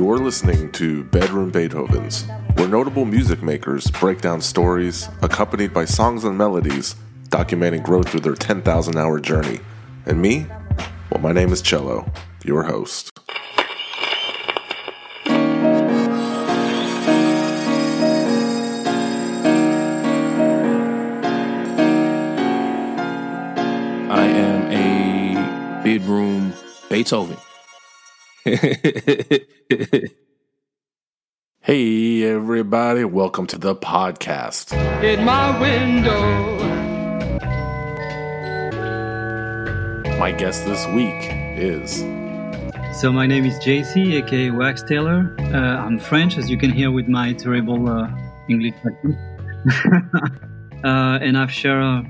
[0.00, 2.24] You're listening to Bedroom Beethovens,
[2.56, 6.96] where notable music makers break down stories accompanied by songs and melodies
[7.28, 9.60] documenting growth through their 10,000 hour journey.
[10.06, 10.46] And me?
[11.10, 12.10] Well, my name is Cello,
[12.46, 13.10] your host.
[24.08, 26.54] I am a bedroom
[26.88, 27.36] Beethoven.
[31.62, 34.72] Hey, everybody, welcome to the podcast.
[35.04, 36.56] in my window.
[40.18, 41.98] My guest this week is
[42.98, 45.36] So my name is JC, aka Wax Tailor.
[45.38, 48.10] Uh, I'm French, as you can hear with my terrible uh,
[48.48, 49.16] English accent.
[50.82, 52.06] uh, and I've shared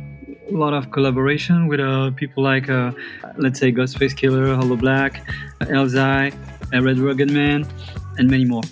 [0.51, 2.93] a lot of collaboration with uh, people like, uh,
[3.37, 5.21] let's say, Ghostface Killah, Aloe Blacc,
[5.61, 6.35] uh, Elzhi,
[6.75, 7.67] uh, Red Rugged Man,
[8.19, 8.63] and many more.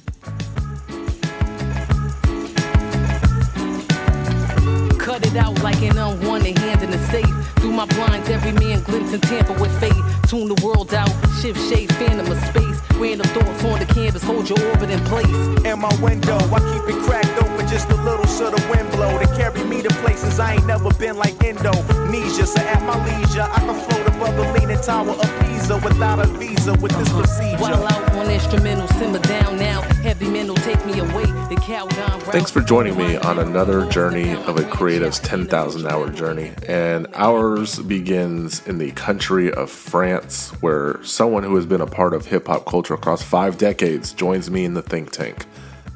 [4.99, 7.55] Cut it out like an unwanted hand in the safe.
[7.57, 9.93] Through my blinds, every man glimpse and tamper with fate.
[10.29, 12.88] Tune the world out, shift shape, phantom of space.
[12.99, 15.31] Random thoughts on the canvas, hold your orbit in place.
[15.65, 16.37] in my window.
[16.51, 19.83] I keep it cracked open just a little so the wind blow to carry me
[19.83, 22.45] to places I ain't never been like Indonesia.
[22.45, 26.27] So at my leisure, I can float above the leaning tower of Pisa without a
[26.39, 27.19] visa with this uh-huh.
[27.21, 27.59] procedure.
[27.59, 29.83] While out on instrumental, simmer down now.
[30.01, 31.27] Heavy mental, take me away.
[31.27, 31.87] The cow.
[32.31, 36.53] Thanks for joining me on another journey of a creative's 10,000 hour journey.
[36.67, 42.15] And ours begins in the country of France, where someone who has been a part
[42.15, 45.45] of hip hop culture across five decades joins me in the think tank.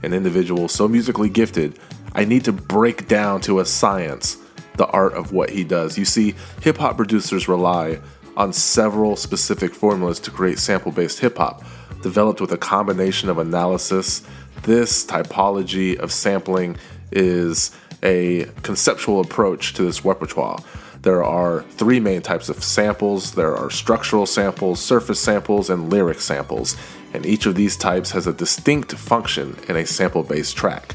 [0.02, 1.78] An individual so musically gifted,
[2.14, 4.36] I need to break down to a science
[4.76, 5.96] the art of what he does.
[5.96, 8.00] You see, hip hop producers rely
[8.36, 11.62] on several specific formulas to create sample based hip hop,
[12.02, 14.22] developed with a combination of analysis.
[14.62, 16.76] This typology of sampling
[17.10, 20.58] is a conceptual approach to this repertoire.
[21.02, 26.20] There are three main types of samples there are structural samples, surface samples, and lyric
[26.20, 26.76] samples,
[27.12, 30.94] and each of these types has a distinct function in a sample based track.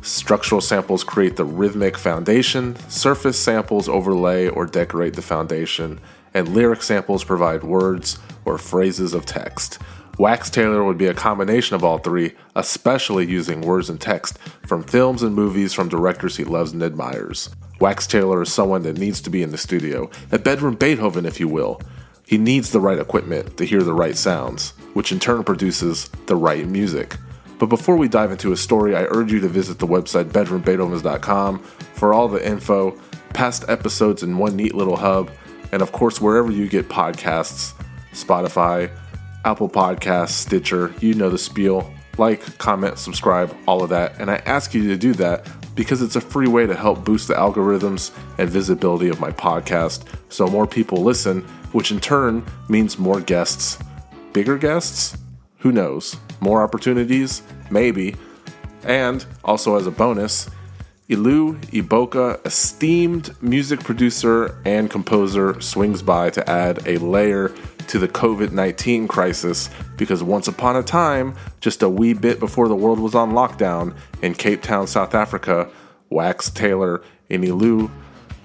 [0.00, 5.98] Structural samples create the rhythmic foundation, surface samples overlay or decorate the foundation,
[6.38, 9.78] and lyric samples provide words or phrases of text.
[10.18, 14.84] Wax Tailor would be a combination of all three, especially using words and text from
[14.84, 17.50] films and movies from directors he loves and admires.
[17.80, 21.40] Wax Tailor is someone that needs to be in the studio, a bedroom Beethoven, if
[21.40, 21.80] you will.
[22.26, 26.36] He needs the right equipment to hear the right sounds, which in turn produces the
[26.36, 27.16] right music.
[27.58, 31.58] But before we dive into his story, I urge you to visit the website bedroombeethovens.com
[31.94, 32.96] for all the info,
[33.34, 35.30] past episodes in one neat little hub,
[35.72, 37.74] and of course, wherever you get podcasts
[38.12, 38.90] Spotify,
[39.44, 41.92] Apple Podcasts, Stitcher, you know the spiel.
[42.16, 44.20] Like, comment, subscribe, all of that.
[44.20, 45.46] And I ask you to do that
[45.76, 50.04] because it's a free way to help boost the algorithms and visibility of my podcast
[50.28, 51.42] so more people listen,
[51.72, 53.78] which in turn means more guests.
[54.32, 55.16] Bigger guests?
[55.58, 56.16] Who knows?
[56.40, 57.42] More opportunities?
[57.70, 58.16] Maybe.
[58.82, 60.50] And also as a bonus,
[61.10, 67.54] Ilu Iboka, esteemed music producer and composer, swings by to add a layer
[67.86, 72.68] to the COVID 19 crisis because once upon a time, just a wee bit before
[72.68, 75.70] the world was on lockdown in Cape Town, South Africa,
[76.10, 77.90] Wax Tailor and Ilu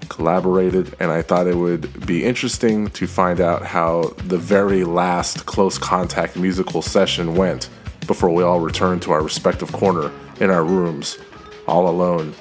[0.08, 5.44] collaborated, and I thought it would be interesting to find out how the very last
[5.44, 7.68] close contact musical session went
[8.06, 10.10] before we all returned to our respective corner
[10.40, 11.18] in our rooms,
[11.66, 12.34] all alone,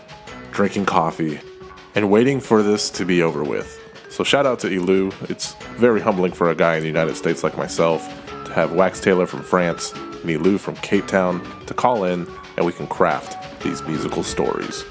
[0.53, 1.41] drinking coffee,
[1.95, 3.79] and waiting for this to be over with.
[4.09, 5.11] So, shout out to Ilu.
[5.29, 8.07] It's very humbling for a guy in the United States like myself
[8.45, 12.65] to have Wax Tailor from France and Ilu from Cape Town to call in and
[12.65, 14.83] we can craft these musical stories.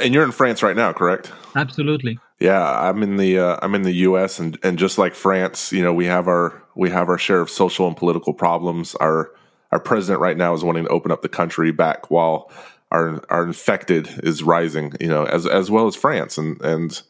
[0.00, 1.32] And you're in France right now, correct?
[1.54, 2.18] Absolutely.
[2.38, 4.38] Yeah, I'm in the uh, I'm in the U.S.
[4.38, 7.50] and and just like France, you know, we have our we have our share of
[7.50, 8.94] social and political problems.
[8.94, 9.30] Our
[9.70, 12.50] our president right now is wanting to open up the country back while
[12.90, 14.94] our our infected is rising.
[15.00, 17.00] You know, as as well as France and and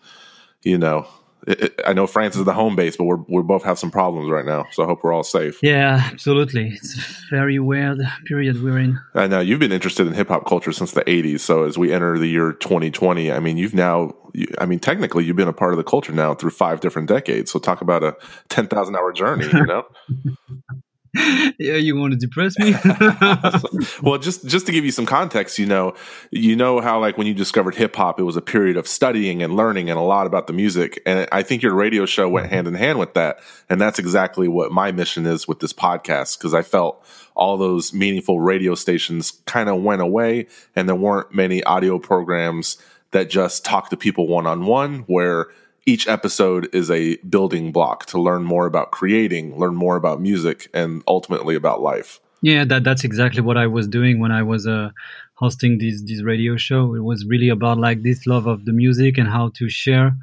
[0.62, 1.06] you know,
[1.46, 3.90] it, it, I know France is the home base, but we're we both have some
[3.90, 4.66] problems right now.
[4.72, 5.58] So I hope we're all safe.
[5.62, 6.68] Yeah, absolutely.
[6.68, 9.00] It's a very weird period we're in.
[9.14, 11.40] I know you've been interested in hip hop culture since the '80s.
[11.40, 15.24] So as we enter the year 2020, I mean, you've now, you, I mean, technically,
[15.24, 17.50] you've been a part of the culture now through five different decades.
[17.50, 18.16] So talk about a
[18.48, 19.46] 10,000 hour journey.
[19.46, 19.84] You know,
[21.58, 22.72] yeah, you want to depress me?
[24.02, 25.94] well, just just to give you some context, you know,
[26.30, 29.42] you know how like when you discovered hip hop, it was a period of studying
[29.42, 32.46] and learning and a lot about the music, and I think your radio show went
[32.46, 32.54] mm-hmm.
[32.54, 36.38] hand in hand with that, and that's exactly what my mission is with this podcast
[36.38, 37.04] because I felt
[37.34, 40.46] all those meaningful radio stations kind of went away,
[40.76, 42.78] and there weren't many audio programs
[43.10, 45.48] that just talk to people one on one where
[45.86, 50.68] each episode is a building block to learn more about creating, learn more about music,
[50.74, 52.20] and ultimately about life.
[52.42, 54.90] Yeah, that that's exactly what I was doing when I was uh,
[55.34, 56.94] hosting this this radio show.
[56.94, 60.16] It was really about like this love of the music and how to share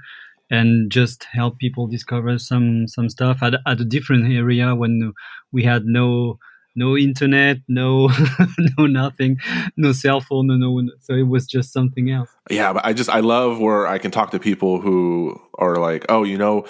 [0.49, 5.13] and just help people discover some some stuff at, at a different area when
[5.51, 6.39] we had no
[6.77, 8.09] no internet, no
[8.77, 9.37] no nothing,
[9.75, 10.89] no cell phone, no no.
[10.99, 12.29] So it was just something else.
[12.49, 16.05] Yeah, but I just I love where I can talk to people who are like,
[16.07, 16.65] oh, you know,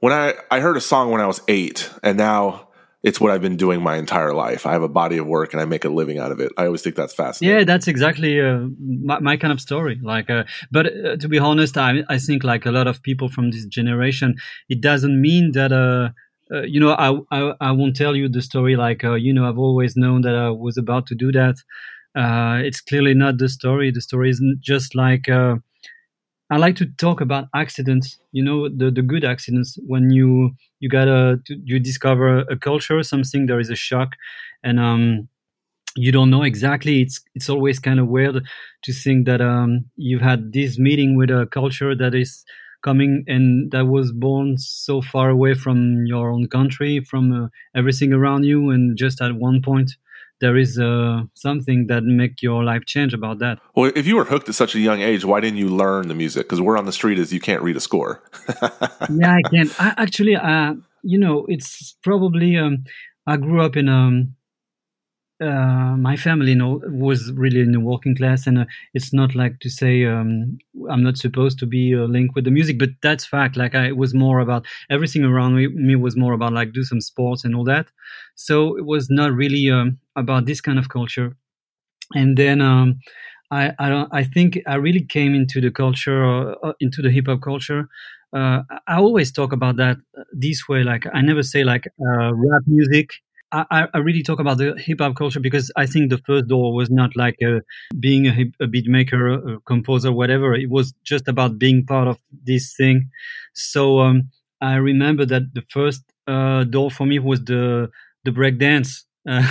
[0.00, 2.68] when I I heard a song when I was eight, and now
[3.02, 4.66] it's what I've been doing my entire life.
[4.66, 6.52] I have a body of work and I make a living out of it.
[6.58, 7.58] I always think that's fascinating.
[7.58, 9.98] Yeah, that's exactly uh, my, my, kind of story.
[10.02, 13.30] Like, uh, but uh, to be honest, I, I think like a lot of people
[13.30, 14.34] from this generation,
[14.68, 15.72] it doesn't mean that
[16.52, 19.48] uh, you know, I, I, I won't tell you the story like uh, you know
[19.48, 21.56] I've always known that I was about to do that.
[22.16, 23.90] Uh, it's clearly not the story.
[23.90, 25.56] The story isn't just like uh,
[26.50, 28.18] I like to talk about accidents.
[28.32, 30.50] You know, the the good accidents when you
[30.80, 34.16] you gotta you discover a culture, something there is a shock,
[34.64, 35.28] and um,
[35.96, 37.02] you don't know exactly.
[37.02, 38.42] It's it's always kind of weird
[38.82, 42.44] to think that um, you've had this meeting with a culture that is
[42.82, 48.12] coming and that was born so far away from your own country, from uh, everything
[48.12, 49.92] around you, and just at one point
[50.40, 53.58] there is uh, something that make your life change about that.
[53.74, 56.14] Well, if you were hooked at such a young age, why didn't you learn the
[56.14, 56.46] music?
[56.46, 58.22] Because we're on the street as you can't read a score.
[59.10, 59.80] yeah, I can't.
[59.80, 62.84] I, actually, uh, you know, it's probably um,
[63.26, 64.34] I grew up in um,
[65.40, 69.58] uh, my family know, was really in the working class, and uh, it's not like
[69.60, 70.58] to say um,
[70.90, 73.56] I'm not supposed to be uh, linked with the music, but that's fact.
[73.56, 77.00] Like I, was more about everything around me, me, was more about like do some
[77.00, 77.86] sports and all that.
[78.34, 81.36] So it was not really um, about this kind of culture.
[82.14, 83.00] And then um,
[83.50, 87.28] I, I, I think I really came into the culture, uh, uh, into the hip
[87.28, 87.88] hop culture.
[88.32, 89.96] I always talk about that
[90.32, 90.84] this way.
[90.84, 93.10] Like I never say like rap music
[93.52, 96.72] I, I, really talk about the hip hop culture because I think the first door
[96.72, 97.62] was not like a,
[97.98, 100.54] being a, a beat maker, a composer, whatever.
[100.54, 103.10] It was just about being part of this thing.
[103.54, 104.30] So um,
[104.60, 107.90] I remember that the first uh, door for me was the
[108.24, 109.04] the break dance.
[109.28, 109.42] Uh,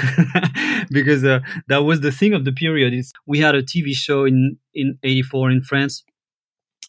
[0.92, 2.92] because uh, that was the thing of the period.
[2.92, 6.04] It's, we had a TV show in in '84 in France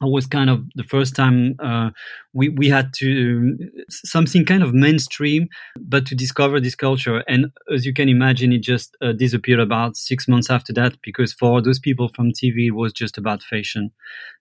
[0.06, 1.90] was kind of the first time uh,
[2.32, 3.56] we we had to
[3.90, 5.48] something kind of mainstream,
[5.78, 7.22] but to discover this culture.
[7.28, 11.32] And as you can imagine, it just uh, disappeared about six months after that because
[11.34, 13.90] for those people from TV, it was just about fashion.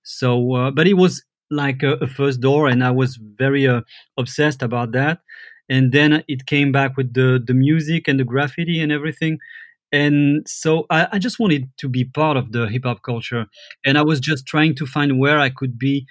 [0.04, 3.82] So, uh, but it was like a, a, first door, and I was very uh,
[4.18, 5.20] obsessed about that.
[5.68, 9.40] And then it came back with the the music and the graffiti and everything
[9.92, 13.48] and so I, I, just wanted to be part of the hip hop culture.
[13.86, 16.06] And i was just trying to find where i could be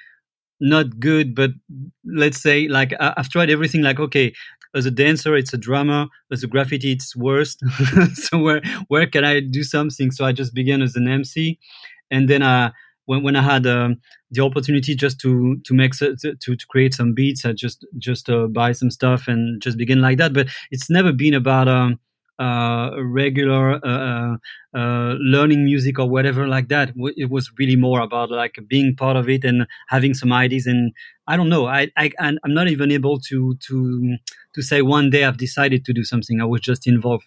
[0.60, 1.50] not good but
[2.04, 4.32] let's say like I, have tried everything like okay
[4.74, 7.62] as a dancer it's a drummer as a graffiti it's worst
[8.14, 10.10] so where where can i do something?
[10.10, 11.58] So i just began as an mc
[12.10, 12.72] and then i
[13.06, 13.96] when, when i had um,
[14.32, 18.48] the opportunity just to to make to, to create some beats i just just uh,
[18.48, 20.32] buy some stuff and just begin like that.
[20.32, 21.98] But it's never been about um,
[22.38, 24.36] uh, regular uh, uh,
[24.74, 26.92] uh, learning music or whatever like that.
[27.16, 30.66] It was really more about like being part of it and having some ideas.
[30.66, 30.92] And
[31.26, 31.66] I don't know.
[31.66, 34.16] I, I I'm not even able to to
[34.54, 36.40] to say one day I've decided to do something.
[36.40, 37.26] I was just involved.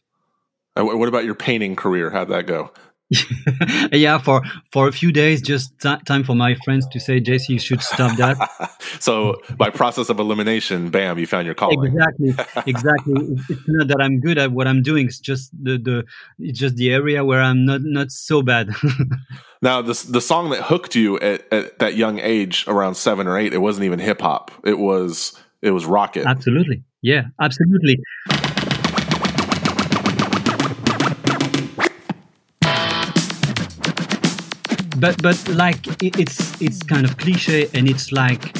[0.75, 2.09] What about your painting career?
[2.09, 2.71] How'd that go?
[3.91, 4.41] yeah, for
[4.71, 7.81] for a few days, just t- time for my friends to say, "JC, you should
[7.81, 8.37] stop that."
[8.99, 11.83] so, by process of elimination, bam, you found your calling.
[11.85, 12.29] Exactly,
[12.65, 13.37] exactly.
[13.49, 16.05] it's not that I'm good at what I'm doing; it's just the the
[16.39, 18.69] it's just the area where I'm not not so bad.
[19.61, 23.37] now, the the song that hooked you at, at that young age, around seven or
[23.37, 24.51] eight, it wasn't even hip hop.
[24.63, 26.25] It was it was Rockit.
[26.25, 27.99] Absolutely, yeah, absolutely.
[35.01, 38.55] But but like it's it's kind of cliche and it's like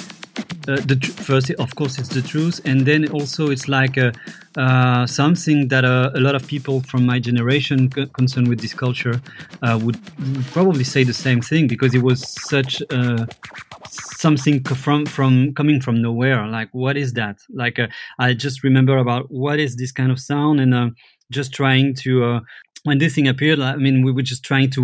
[0.67, 0.95] uh, the
[1.25, 4.13] first, of course, it's the truth, and then also it's like a,
[4.57, 9.19] uh, something that uh, a lot of people from my generation concerned with this culture
[9.63, 13.25] uh, would, would probably say the same thing because it was such uh,
[13.89, 16.45] something from from coming from nowhere.
[16.47, 17.39] Like, what is that?
[17.49, 17.87] Like, uh,
[18.19, 20.95] I just remember about what is this kind of sound, and
[21.31, 22.41] just trying to
[22.83, 24.81] when this thing appeared, I mean, we were just trying to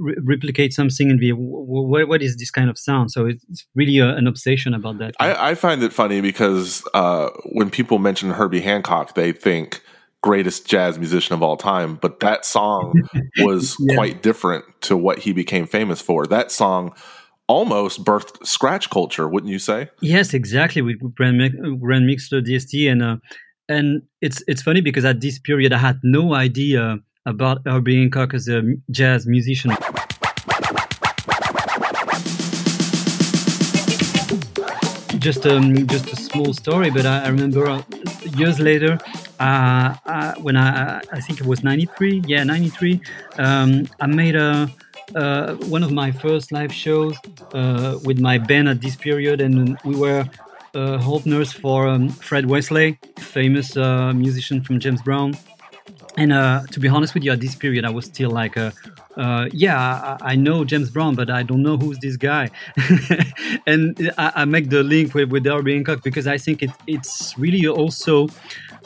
[0.00, 3.10] re- replicate something and be, what, what is this kind of sound?
[3.10, 5.14] So it's really a, an obsession about that.
[5.20, 9.82] I, I find it funny because uh, when people mention Herbie Hancock, they think
[10.22, 13.02] greatest jazz musician of all time, but that song
[13.38, 13.94] was yeah.
[13.94, 16.26] quite different to what he became famous for.
[16.26, 16.94] That song
[17.46, 19.90] almost birthed scratch culture, wouldn't you say?
[20.00, 20.82] Yes, exactly.
[20.82, 23.02] With Grand, Grand Mixer DST and.
[23.02, 23.16] Uh,
[23.70, 28.48] and it's it's funny because at this period I had no idea about Hancock as
[28.48, 29.70] a jazz musician.
[35.18, 37.82] Just um, just a small story, but I, I remember uh,
[38.36, 38.98] years later,
[39.40, 43.00] uh, uh, when I I think it was '93, yeah '93,
[43.38, 44.70] um, I made a.
[45.14, 47.16] Uh, one of my first live shows
[47.54, 50.28] uh, with my band at this period, and we were
[50.74, 55.34] uh, openers for um, Fred Wesley, famous uh, musician from James Brown.
[56.18, 58.72] And uh, to be honest with you, at this period, I was still like, uh,
[59.16, 62.50] uh, yeah, I, I, know James Brown, but I don't know who's this guy.
[63.68, 67.38] and I, I, make the link with, with Herbie Hancock because I think it, it's
[67.38, 68.26] really also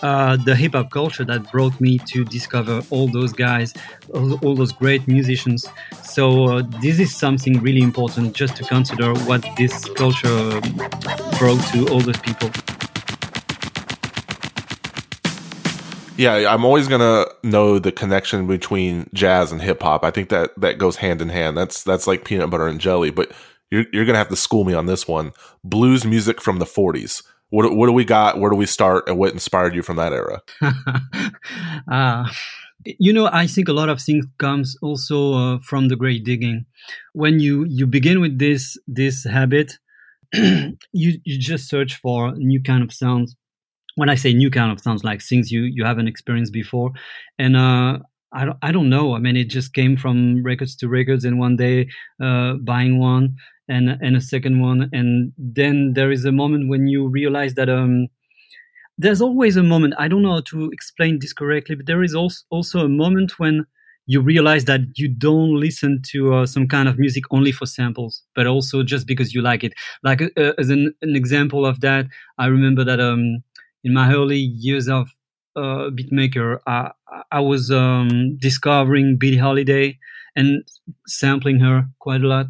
[0.03, 3.73] uh, the hip hop culture that brought me to discover all those guys,
[4.13, 5.67] all, all those great musicians.
[6.03, 10.61] So uh, this is something really important just to consider what this culture
[11.39, 12.51] brought to all those people.
[16.17, 20.05] Yeah, I'm always gonna know the connection between jazz and hip hop.
[20.05, 21.57] I think that that goes hand in hand.
[21.57, 23.11] That's that's like peanut butter and jelly.
[23.11, 23.33] But
[23.71, 25.33] you're you're gonna have to school me on this one.
[25.65, 27.23] Blues music from the 40s.
[27.51, 28.39] What what do we got?
[28.39, 29.09] Where do we start?
[29.09, 30.43] And what inspired you from that era?
[31.91, 32.29] uh,
[32.85, 36.67] you know, I think a lot of things comes also uh, from the great digging.
[37.13, 39.79] When you you begin with this this habit,
[40.33, 43.37] you you just search for new kind of sounds
[43.97, 46.93] when I say new kind of sounds like things you you haven't experienced before,
[47.39, 47.99] and uh,
[48.33, 49.15] I don't I don't know.
[49.15, 51.89] I mean, it just came from records to records, and one day
[52.23, 53.37] uh, buying one
[53.69, 57.69] and and a second one, and then there is a moment when you realize that
[57.69, 58.09] um,
[58.99, 59.95] there's always a moment.
[59.99, 63.39] I don't know how to explain this correctly, but there is also also a moment
[63.39, 63.65] when
[64.07, 68.23] you realize that you don't listen to uh, some kind of music only for samples,
[68.35, 69.73] but also just because you like it.
[70.03, 72.07] Like uh, as an, an example of that,
[72.39, 73.43] I remember that um,
[73.85, 75.09] in my early years of
[75.57, 76.91] uh, beatmaker, I,
[77.31, 79.99] I was um, discovering Billie Holiday
[80.37, 80.63] and
[81.07, 82.47] sampling her quite a lot.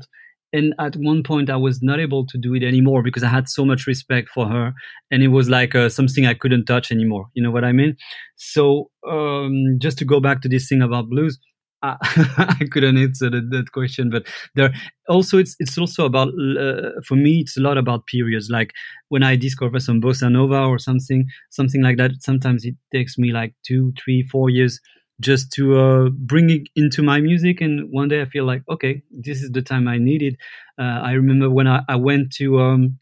[0.55, 3.49] And at one point, I was not able to do it anymore because I had
[3.49, 4.75] so much respect for her,
[5.11, 7.29] and it was like uh, something I couldn't touch anymore.
[7.33, 7.97] You know what I mean?
[8.37, 11.39] So, um, just to go back to this thing about blues,
[11.83, 11.97] I,
[12.61, 14.73] I couldn't answer that, that, question, but there
[15.09, 18.49] also it's it's also about uh, for me it's a lot about periods.
[18.51, 18.73] Like
[19.09, 23.33] when I discover some bossa nova or something something like that, sometimes it takes me
[23.33, 24.81] like two, three, four years
[25.21, 27.61] just to uh, bring it into my music.
[27.61, 30.37] And one day I feel like okay, this is the time I needed.
[30.79, 32.99] Uh, I remember when I, I went to um,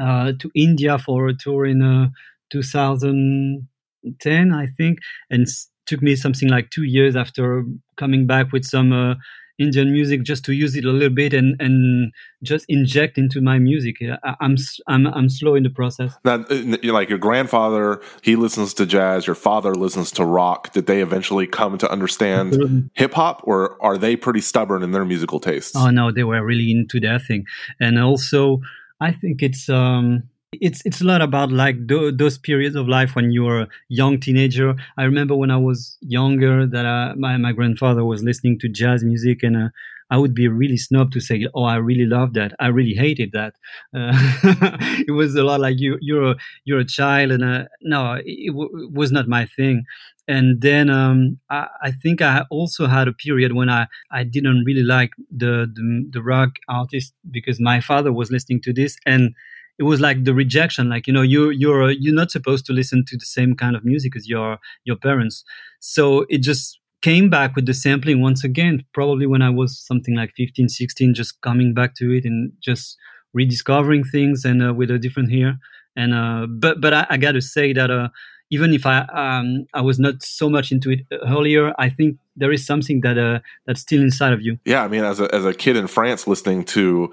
[0.00, 2.08] uh, to India for a tour in uh,
[2.50, 4.98] 2010, I think,
[5.30, 5.46] and
[5.86, 7.64] took me something like two years after
[7.96, 9.14] coming back with some uh,
[9.58, 12.12] Indian music just to use it a little bit and and
[12.42, 13.96] just inject into my music.
[14.02, 14.56] I, am
[14.88, 16.14] I'm I'm slow in the process.
[16.24, 19.26] Now, uh, like your grandfather, he listens to jazz.
[19.26, 20.72] Your father listens to rock.
[20.72, 25.04] Did they eventually come to understand hip hop, or are they pretty stubborn in their
[25.04, 25.76] musical tastes?
[25.76, 27.44] Oh no, they were really into their thing,
[27.78, 28.60] and also
[29.00, 30.24] I think it's um
[30.60, 34.20] it's it's a lot about like th- those periods of life when you're a young
[34.20, 34.74] teenager.
[34.98, 39.02] I remember when I was younger that uh, my my grandfather was listening to jazz
[39.02, 39.68] music, and uh,
[40.10, 43.32] I would be really snob to say, "Oh, I really love that." I really hated
[43.32, 43.54] that.
[43.96, 44.12] Uh,
[45.08, 48.50] it was a lot like you you're a, you're a child, and uh, no, it,
[48.50, 49.84] w- was not my thing.
[50.28, 54.62] And then um, I, I, think I also had a period when I, I didn't
[54.64, 59.34] really like the, the the rock artist because my father was listening to this and
[59.78, 63.04] it was like the rejection like you know you you're you're not supposed to listen
[63.06, 65.44] to the same kind of music as your your parents
[65.80, 70.14] so it just came back with the sampling once again probably when i was something
[70.14, 72.96] like 15 16 just coming back to it and just
[73.34, 75.58] rediscovering things and uh, with a different ear
[75.96, 78.08] and uh, but but I, I got to say that uh,
[78.50, 82.52] even if I um, I was not so much into it earlier, I think there
[82.52, 84.58] is something that uh, that's still inside of you.
[84.64, 87.12] Yeah, I mean, as a as a kid in France listening to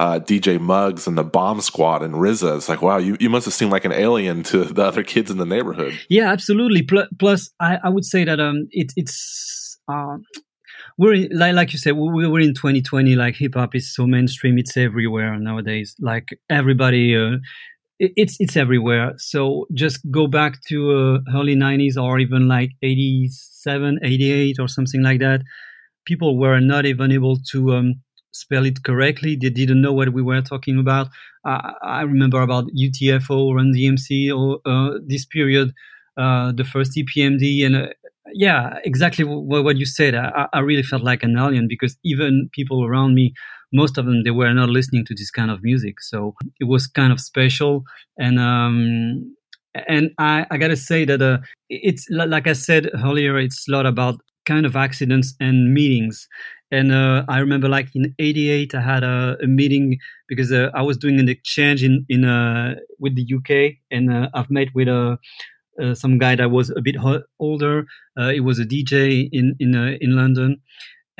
[0.00, 2.56] uh, DJ Muggs and the Bomb Squad and RZA.
[2.56, 5.30] It's like, wow, you, you must have seemed like an alien to the other kids
[5.30, 6.00] in the neighborhood.
[6.08, 6.82] Yeah, absolutely.
[6.82, 10.16] Plus, plus I, I would say that um, it, it's uh,
[10.96, 13.14] we're in, like like you said, we, we're in 2020.
[13.14, 15.94] Like hip hop is so mainstream; it's everywhere nowadays.
[16.00, 17.14] Like everybody.
[17.14, 17.36] Uh,
[17.98, 19.12] it's it's everywhere.
[19.18, 25.02] So just go back to uh, early 90s or even like 87, 88 or something
[25.02, 25.42] like that.
[26.06, 27.94] People were not even able to um,
[28.32, 29.36] spell it correctly.
[29.36, 31.08] They didn't know what we were talking about.
[31.44, 35.72] Uh, I remember about UTFO, Run DMC, or uh, this period,
[36.16, 37.86] uh, the first EPMD, and uh,
[38.32, 40.14] yeah, exactly what, what you said.
[40.14, 43.34] I, I, really felt like an alien because even people around me,
[43.72, 46.00] most of them, they were not listening to this kind of music.
[46.00, 47.84] So it was kind of special,
[48.18, 49.34] and um,
[49.88, 53.86] and I, I gotta say that uh, it's like I said earlier, it's a lot
[53.86, 56.28] about kind of accidents and meetings
[56.70, 59.98] and uh, I remember, like in '88, I had a, a meeting
[60.28, 64.28] because uh, I was doing an exchange in in uh, with the UK, and uh,
[64.34, 65.18] I've met with a
[65.80, 67.86] uh, uh, some guy that was a bit ho- older.
[68.32, 70.60] he was a DJ in in in London,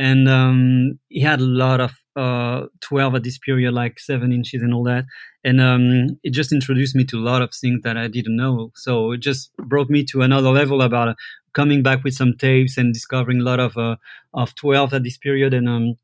[0.01, 4.73] and um, he had a lot of 12 at this period, like seven inches and
[4.73, 5.05] all that.
[5.45, 8.73] And um, it just introduced me to a lot of things that I didn't know.
[8.77, 11.17] So it just brought me to another level about
[11.53, 13.97] coming back with some tapes and discovering a lot of uh,
[14.33, 15.95] of 12 at this period and um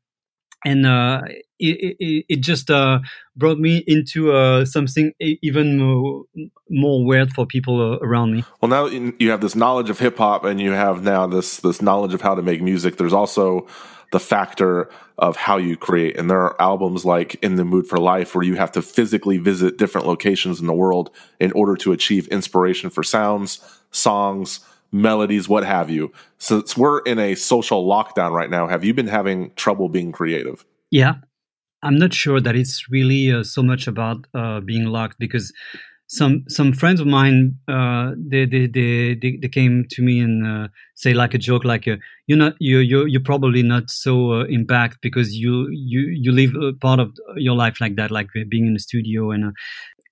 [0.65, 1.21] and uh,
[1.59, 2.99] it, it, it, just uh,
[3.35, 6.23] brought me into uh, something even more,
[6.69, 8.43] more, weird for people uh, around me.
[8.61, 11.81] Well, now you have this knowledge of hip hop, and you have now this this
[11.81, 12.97] knowledge of how to make music.
[12.97, 13.67] There's also
[14.11, 17.97] the factor of how you create, and there are albums like "In the Mood for
[17.97, 21.09] Life" where you have to physically visit different locations in the world
[21.39, 23.59] in order to achieve inspiration for sounds,
[23.91, 24.61] songs
[24.91, 26.11] melodies, what have you.
[26.37, 30.65] Since we're in a social lockdown right now, have you been having trouble being creative?
[30.89, 31.15] Yeah,
[31.83, 35.53] I'm not sure that it's really uh, so much about uh, being locked because
[36.07, 40.67] some some friends of mine uh, they, they, they they came to me and uh,
[40.95, 44.43] say like a joke like uh, you're not you you you're probably not so uh,
[44.45, 48.67] impact because you you you live a part of your life like that like being
[48.67, 49.53] in the studio and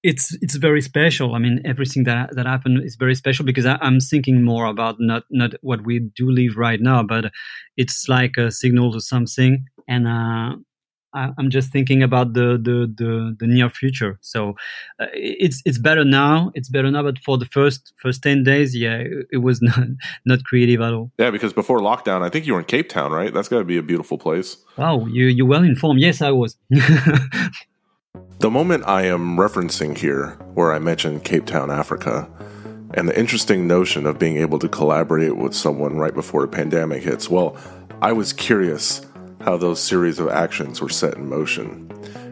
[0.04, 1.34] it's it's very special.
[1.34, 4.98] I mean, everything that that happened is very special because I, am thinking more about
[5.00, 7.32] not not what we do live right now, but
[7.76, 10.58] it's like a signal to something, and uh,
[11.16, 14.18] I, am just thinking about the the the, the near future.
[14.22, 14.56] So
[15.00, 16.52] uh, it's it's better now.
[16.54, 19.88] It's better now, but for the first first ten days, yeah, it, it was not
[20.26, 21.12] not creative at all.
[21.18, 23.34] Yeah, because before lockdown, I think you were in Cape Town, right?
[23.34, 24.58] That's got to be a beautiful place.
[24.78, 26.02] Wow, you you well informed.
[26.02, 26.58] Yes, I was.
[28.40, 32.30] The moment I am referencing here, where I mentioned Cape Town, Africa,
[32.94, 37.02] and the interesting notion of being able to collaborate with someone right before a pandemic
[37.02, 37.58] hits, well,
[38.02, 39.06] I was curious
[39.46, 41.88] how those series of actions were set in motion.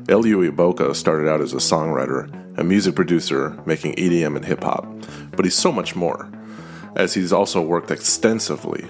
[0.07, 4.85] Eliu Iboka started out as a songwriter, a music producer making EDM and hip hop,
[5.31, 6.29] but he's so much more,
[6.95, 8.85] as he's also worked extensively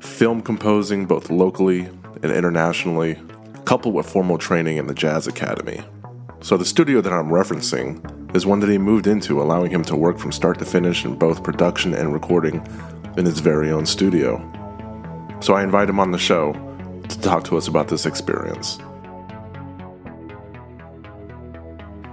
[0.00, 1.80] film composing both locally
[2.22, 3.20] and internationally,
[3.64, 5.82] coupled with formal training in the Jazz Academy.
[6.40, 9.96] So the studio that I'm referencing is one that he moved into, allowing him to
[9.96, 12.64] work from start to finish in both production and recording
[13.16, 14.38] in his very own studio.
[15.40, 16.52] So I invite him on the show
[17.08, 18.78] to talk to us about this experience.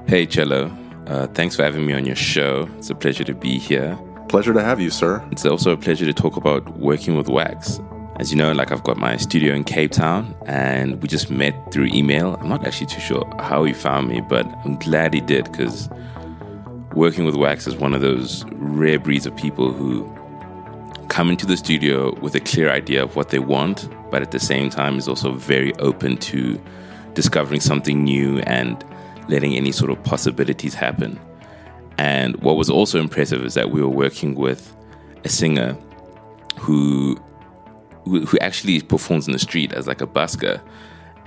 [0.07, 0.75] Hey, Cello.
[1.07, 2.69] Uh, thanks for having me on your show.
[2.77, 3.97] It's a pleasure to be here.
[4.29, 5.25] Pleasure to have you, sir.
[5.31, 7.79] It's also a pleasure to talk about working with Wax.
[8.19, 11.53] As you know, like I've got my studio in Cape Town and we just met
[11.71, 12.35] through email.
[12.35, 15.89] I'm not actually too sure how he found me, but I'm glad he did because
[16.93, 20.05] working with Wax is one of those rare breeds of people who
[21.09, 24.39] come into the studio with a clear idea of what they want, but at the
[24.39, 26.61] same time is also very open to
[27.13, 28.83] discovering something new and
[29.27, 31.19] letting any sort of possibilities happen.
[31.97, 34.75] And what was also impressive is that we were working with
[35.23, 35.77] a singer
[36.59, 37.17] who
[38.05, 40.59] who, actually performs in the street as like a busker,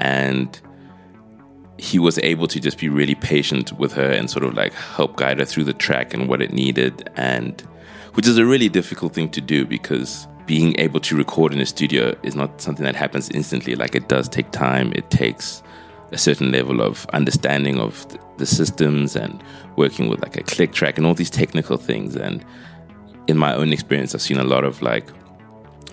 [0.00, 0.60] and
[1.78, 5.16] he was able to just be really patient with her and sort of like help
[5.16, 7.60] guide her through the track and what it needed, and
[8.14, 11.66] which is a really difficult thing to do because being able to record in a
[11.66, 13.74] studio is not something that happens instantly.
[13.74, 14.92] Like it does take time.
[14.94, 15.62] It takes
[16.12, 18.06] a certain level of understanding of
[18.38, 19.42] the systems and
[19.76, 22.14] working with like a click track and all these technical things.
[22.14, 22.44] And
[23.26, 25.08] in my own experience, I've seen a lot of like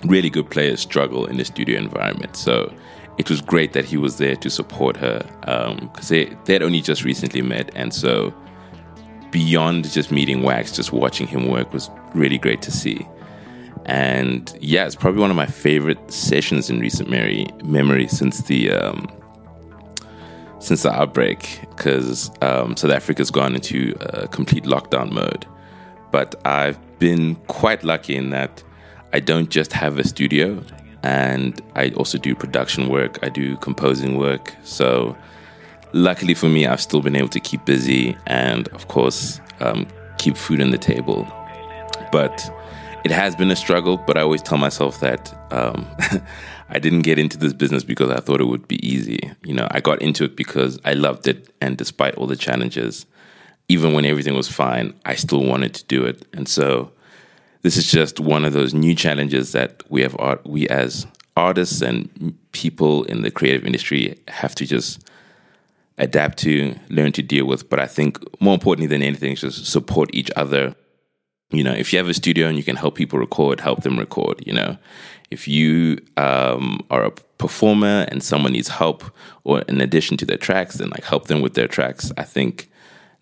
[0.04, 2.36] really good players struggle in the studio environment.
[2.36, 2.74] So
[3.18, 6.64] it was great that he was there to support her because um, they they had
[6.64, 8.34] only just recently met, and so
[9.32, 13.08] beyond just meeting Wax, just watching him work was really great to see.
[13.86, 18.72] And yeah, it's probably one of my favorite sessions in recent memory, memory since the
[18.72, 19.08] um,
[20.60, 25.46] since the outbreak because um, South Africa's gone into a complete lockdown mode.
[26.12, 28.64] But I've been quite lucky in that
[29.14, 30.64] I don't just have a studio
[31.04, 34.54] and I also do production work, I do composing work.
[34.64, 35.18] So,
[35.94, 40.38] luckily for me, I've still been able to keep busy and, of course, um, keep
[40.38, 41.28] food on the table.
[42.12, 42.54] But
[43.04, 45.88] it has been a struggle, but I always tell myself that um,
[46.70, 49.20] I didn't get into this business because I thought it would be easy.
[49.44, 53.06] You know, I got into it because I loved it, and despite all the challenges,
[53.68, 56.26] even when everything was fine, I still wanted to do it.
[56.34, 56.92] And so,
[57.62, 60.16] this is just one of those new challenges that we have.
[60.20, 65.08] Art, we as artists and people in the creative industry have to just
[65.98, 67.70] adapt to, learn to deal with.
[67.70, 70.76] But I think more importantly than anything, is just support each other.
[71.52, 74.00] You know, if you have a studio and you can help people record, help them
[74.00, 74.44] record.
[74.46, 74.78] You know,
[75.30, 79.04] if you um, are a performer and someone needs help
[79.44, 82.12] or in addition to their tracks, then like help them with their tracks.
[82.18, 82.70] I think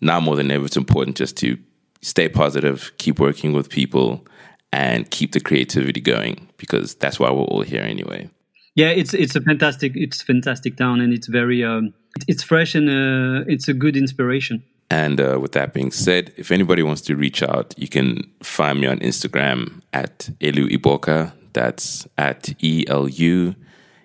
[0.00, 1.58] now more than ever, it's important just to
[2.02, 4.26] stay positive, keep working with people,
[4.72, 8.30] and keep the creativity going because that's why we're all here anyway.
[8.76, 11.92] Yeah, it's it's a fantastic it's fantastic town and it's very um,
[12.28, 14.62] it's fresh and uh, it's a good inspiration.
[14.90, 18.80] And uh, with that being said, if anybody wants to reach out, you can find
[18.80, 21.32] me on Instagram at Elu Iboka.
[21.52, 23.54] That's at E L U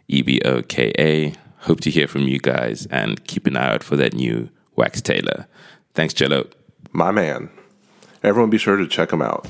[0.08, 1.34] E B O K A.
[1.60, 5.02] Hope to hear from you guys and keep an eye out for that new Wax
[5.02, 5.48] Tailor.
[5.96, 6.48] Thanks, Cello.
[6.92, 7.50] My man.
[8.24, 9.48] Everyone be sure to check him out.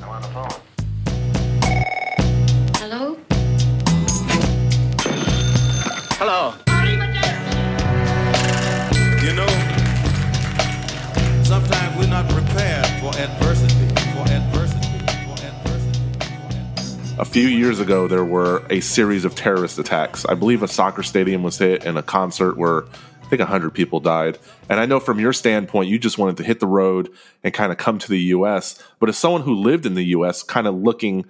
[17.17, 20.25] A few years ago, there were a series of terrorist attacks.
[20.25, 22.83] I believe a soccer stadium was hit and a concert where
[23.23, 24.37] I think 100 people died.
[24.67, 27.09] And I know from your standpoint, you just wanted to hit the road
[27.41, 28.83] and kind of come to the US.
[28.99, 31.23] But as someone who lived in the US, kind of looking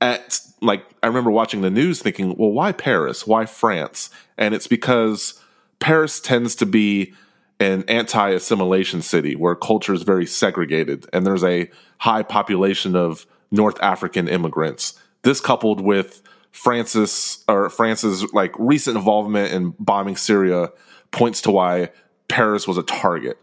[0.00, 3.26] at, like, I remember watching the news thinking, well, why Paris?
[3.26, 4.08] Why France?
[4.38, 5.38] And it's because
[5.80, 7.12] Paris tends to be
[7.60, 13.26] an anti assimilation city where culture is very segregated and there's a high population of
[13.50, 14.98] North African immigrants.
[15.26, 20.68] This coupled with Francis or France's like recent involvement in bombing Syria
[21.10, 21.90] points to why
[22.28, 23.36] Paris was a target.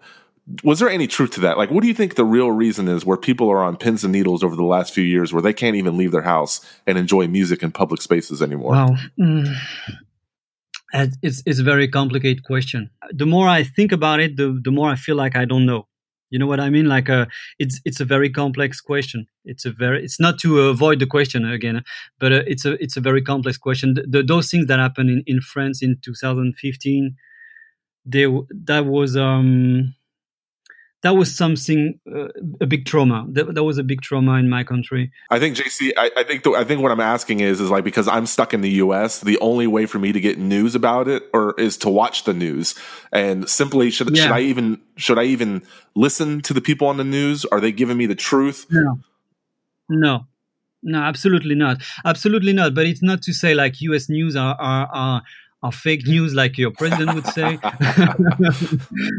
[0.63, 1.57] Was there any truth to that?
[1.57, 4.13] Like, what do you think the real reason is where people are on pins and
[4.13, 7.27] needles over the last few years where they can't even leave their house and enjoy
[7.27, 8.71] music in public spaces anymore?
[8.71, 8.95] Wow.
[9.19, 9.53] Mm.
[11.21, 12.91] It's, it's a very complicated question.
[13.11, 15.87] The more I think about it, the, the more I feel like I don't know.
[16.33, 16.87] You know what I mean?
[16.87, 17.27] Like, uh,
[17.59, 19.27] it's it's a very complex question.
[19.45, 21.83] It's a very it's not to avoid the question again,
[22.19, 23.93] but uh, it's a it's a very complex question.
[23.93, 27.15] The, the, those things that happened in, in France in 2015,
[28.03, 28.25] they
[28.65, 29.93] that was um
[31.03, 32.29] that was something uh,
[32.61, 33.25] a big trauma.
[33.29, 35.11] That, that was a big trauma in my country.
[35.29, 35.91] I think JC.
[35.97, 38.53] I, I think the, I think what I'm asking is is like because I'm stuck
[38.53, 39.19] in the U.S.
[39.19, 42.33] The only way for me to get news about it or is to watch the
[42.33, 42.73] news,
[43.11, 44.23] and simply should Yeah.
[44.23, 45.61] should I even should I even
[45.93, 47.45] listen to the people on the news?
[47.45, 48.65] Are they giving me the truth?
[48.69, 48.99] No,
[49.89, 50.25] no,
[50.81, 52.73] no, absolutely not, absolutely not.
[52.73, 54.09] But it's not to say like U.S.
[54.09, 55.21] news are are are,
[55.63, 57.57] are fake news, like your president would say.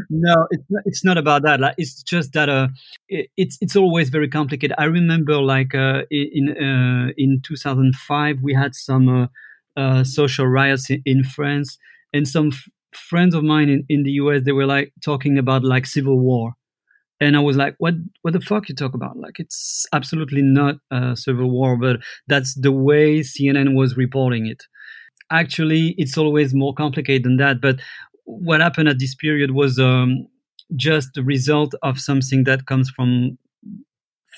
[0.09, 1.59] no, it's not, it's not about that.
[1.59, 2.67] Like it's just that uh,
[3.09, 4.75] it, it's it's always very complicated.
[4.77, 9.27] I remember like uh, in uh, in 2005 we had some uh,
[9.79, 11.77] uh, social riots in, in France,
[12.13, 15.63] and some f- friends of mine in, in the US they were like talking about
[15.63, 16.53] like civil war
[17.21, 17.93] and I was like, "What?
[18.21, 19.17] What the fuck you talk about?
[19.17, 24.63] Like, it's absolutely not a civil war, but that's the way CNN was reporting it.
[25.31, 27.61] Actually, it's always more complicated than that.
[27.61, 27.79] But
[28.25, 30.27] what happened at this period was um,
[30.75, 33.37] just the result of something that comes from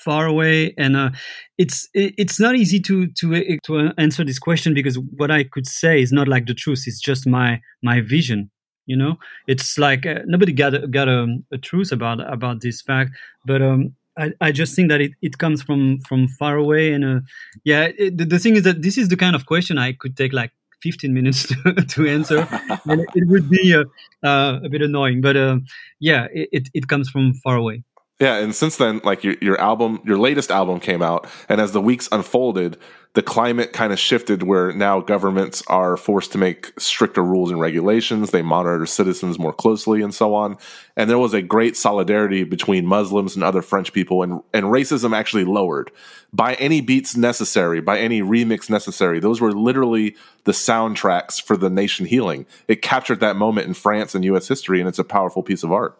[0.04, 1.10] far away, and uh,
[1.58, 5.66] it's it, it's not easy to to to answer this question because what I could
[5.66, 6.84] say is not like the truth.
[6.86, 8.50] It's just my my vision
[8.88, 12.82] you know it's like uh, nobody got a, got a, a truth about about this
[12.82, 13.12] fact
[13.46, 17.04] but um I, I just think that it, it comes from from far away and
[17.04, 17.20] uh,
[17.64, 20.16] yeah it, the, the thing is that this is the kind of question i could
[20.16, 20.50] take like
[20.82, 22.46] 15 minutes to, to answer.
[22.86, 23.84] And it, would be uh,
[24.26, 25.58] uh, a bit annoying but uh,
[26.00, 27.82] yeah it, it comes from far away
[28.20, 31.72] Yeah, and since then, like your your album, your latest album came out, and as
[31.72, 32.76] the weeks unfolded,
[33.14, 37.58] the climate kind of shifted where now governments are forced to make stricter rules and
[37.58, 38.30] regulations.
[38.30, 40.56] They monitor citizens more closely and so on.
[40.96, 45.16] And there was a great solidarity between Muslims and other French people, and, and racism
[45.16, 45.90] actually lowered
[46.32, 49.20] by any beats necessary, by any remix necessary.
[49.20, 52.46] Those were literally the soundtracks for the nation healing.
[52.68, 55.72] It captured that moment in France and US history, and it's a powerful piece of
[55.72, 55.98] art.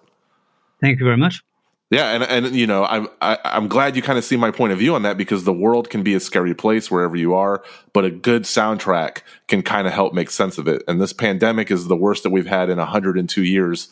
[0.81, 1.43] Thank you very much.
[1.91, 4.73] Yeah, and and you know, I'm I, I'm glad you kind of see my point
[4.73, 7.65] of view on that because the world can be a scary place wherever you are,
[7.95, 10.83] but a good soundtrack can kind of help make sense of it.
[10.87, 13.89] And this pandemic is the worst that we've had in 102 years.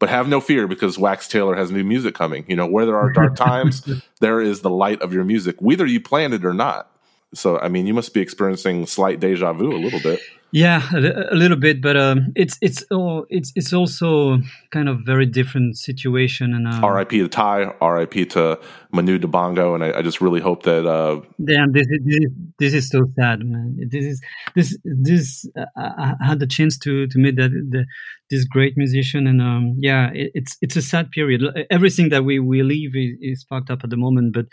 [0.00, 2.44] But have no fear because Wax Tailor has new music coming.
[2.46, 3.82] You know, where there are dark times,
[4.20, 6.88] there is the light of your music, whether you planned it or not.
[7.34, 10.20] So, I mean, you must be experiencing slight deja vu a little bit.
[10.50, 14.38] Yeah, a, a little bit, but um, it's it's oh, it's it's also
[14.70, 16.54] kind of very different situation.
[16.54, 17.18] And uh, R.I.P.
[17.18, 18.24] to Ty, R.I.P.
[18.26, 18.58] to
[18.90, 20.86] Manu Dibango, and I, I just really hope that.
[20.86, 23.76] Uh, Damn, this is, this is this is so sad, man.
[23.90, 24.22] This is
[24.54, 25.46] this this.
[25.54, 27.84] Uh, I had the chance to to meet that the,
[28.30, 31.42] this great musician, and um, yeah, it, it's it's a sad period.
[31.70, 34.46] Everything that we we live is, is fucked up at the moment, but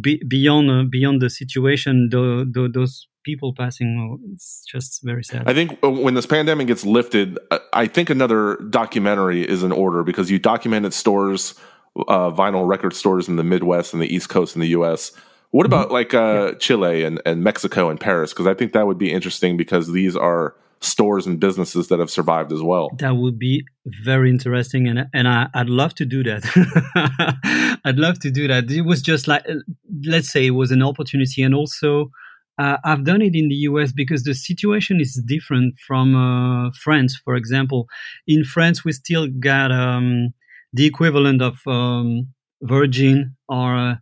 [0.00, 4.18] be, beyond uh, beyond the situation, the, the, those people passing.
[4.32, 5.42] It's just very sad.
[5.46, 9.72] I think uh, when this pandemic gets lifted, uh, I think another documentary is in
[9.72, 11.54] order because you documented stores,
[12.08, 15.12] uh, vinyl record stores in the Midwest and the East Coast in the U.S.
[15.50, 15.72] What mm-hmm.
[15.74, 16.58] about like uh, yeah.
[16.58, 18.32] Chile and, and Mexico and Paris?
[18.32, 22.10] Because I think that would be interesting because these are stores and businesses that have
[22.10, 22.90] survived as well.
[22.98, 23.64] That would be
[24.04, 26.42] very interesting, and and I, would love to do that.
[27.84, 28.70] I'd love to do that.
[28.70, 29.44] It was just like,
[30.04, 32.10] let's say, it was an opportunity, and also
[32.58, 37.20] uh, I've done it in the US because the situation is different from uh, France,
[37.22, 37.86] for example.
[38.26, 40.32] In France, we still got um,
[40.72, 42.28] the equivalent of um,
[42.62, 43.94] Virgin or uh,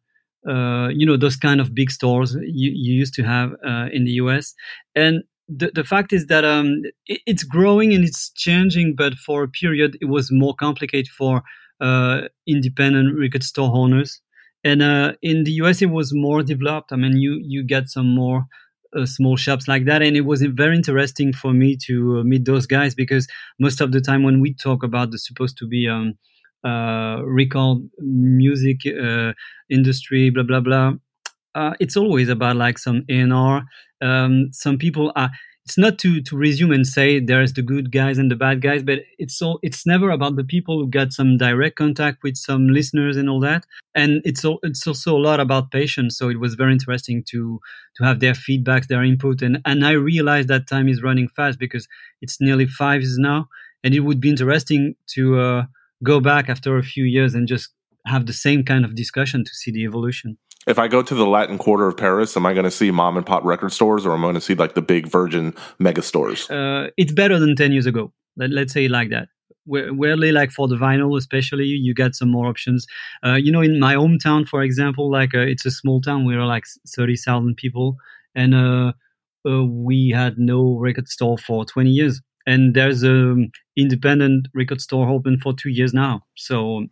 [0.49, 4.05] uh, you know those kind of big stores you, you used to have uh, in
[4.05, 4.55] the US,
[4.95, 9.43] and the, the fact is that um, it, it's growing and it's changing, but for
[9.43, 11.43] a period it was more complicated for
[11.81, 14.21] uh, independent record store owners
[14.65, 16.93] and uh, in the US, it was more developed.
[16.93, 18.47] I mean, you you get some more
[18.97, 22.45] uh, small shops like that, and it was very interesting for me to uh, meet
[22.45, 25.89] those guys because most of the time when we talk about the supposed to be
[25.89, 26.15] um,
[26.65, 29.33] uh, record music uh,
[29.69, 30.93] industry, blah blah blah,
[31.81, 33.65] it's always about like some A&R.
[34.01, 35.31] Um, some people are
[35.65, 38.83] it's not to to resume and say there's the good guys and the bad guys,
[38.83, 42.69] but it's all it's never about the people who got some direct contact with some
[42.69, 43.65] listeners and all that.
[43.95, 46.19] And it's all, it's also a lot about patience.
[46.19, 47.61] So it was very interesting to
[47.97, 51.59] to have their feedback, their input, and and I realized that time is running fast
[51.59, 51.89] because
[52.21, 53.49] it's nearly five now,
[53.83, 55.65] and it would be interesting to uh,
[56.03, 57.71] go back after a few years and just
[58.07, 61.27] have the same kind of discussion to see the evolution if I go to the
[61.27, 64.13] Latin Quarter of Paris, am I going to see mom and pop record stores, or
[64.13, 66.51] am I going to see like the big Virgin mega stores?
[66.51, 68.13] Uh, it's better than ten years ago.
[68.37, 69.29] Let, us say like that.
[69.67, 72.87] Weirdly, like for the vinyl, especially, you get some more options.
[73.25, 76.27] Uh, you know, in my hometown, for example, like uh, it's a small town.
[76.27, 77.97] We're like thirty thousand people,
[78.35, 78.93] and uh,
[79.49, 82.21] uh, we had no record store for twenty years.
[82.47, 86.21] And there's an independent record store open for two years now.
[86.37, 86.87] So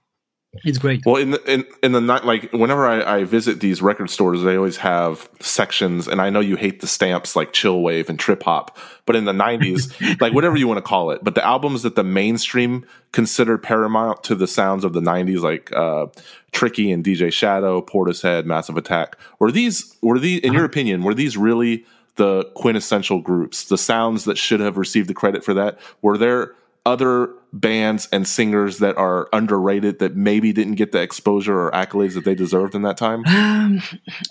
[0.65, 1.05] it's great.
[1.07, 4.43] Well, in the in, in the night, like whenever I, I, visit these record stores,
[4.43, 8.19] they always have sections, and I know you hate the stamps like chill wave and
[8.19, 11.45] trip hop, but in the '90s, like whatever you want to call it, but the
[11.45, 16.07] albums that the mainstream considered paramount to the sounds of the '90s, like uh,
[16.53, 20.67] Tricky and DJ Shadow, Portishead, Massive Attack, were these were these in your uh-huh.
[20.67, 21.87] opinion were these really
[22.17, 25.79] the quintessential groups, the sounds that should have received the credit for that?
[26.03, 31.59] Were there other bands and singers that are underrated that maybe didn't get the exposure
[31.59, 33.25] or accolades that they deserved in that time?
[33.27, 33.83] Um,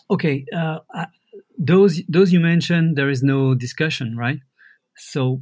[0.10, 0.80] okay, uh,
[1.58, 4.40] those those you mentioned, there is no discussion, right?
[4.98, 5.42] So.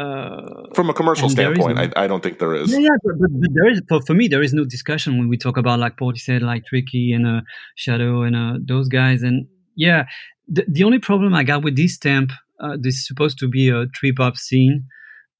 [0.00, 2.70] Uh, From a commercial standpoint, no, I, I, don't think there is.
[2.70, 3.82] Yeah, yeah but, but, there is.
[3.88, 7.12] For, for me, there is no discussion when we talk about like Portishead, like Tricky
[7.12, 7.40] and uh,
[7.74, 9.24] Shadow and uh, those guys.
[9.24, 10.04] And yeah,
[10.46, 13.70] the, the only problem I got with this stamp, uh, this is supposed to be
[13.70, 14.86] a trip hop scene,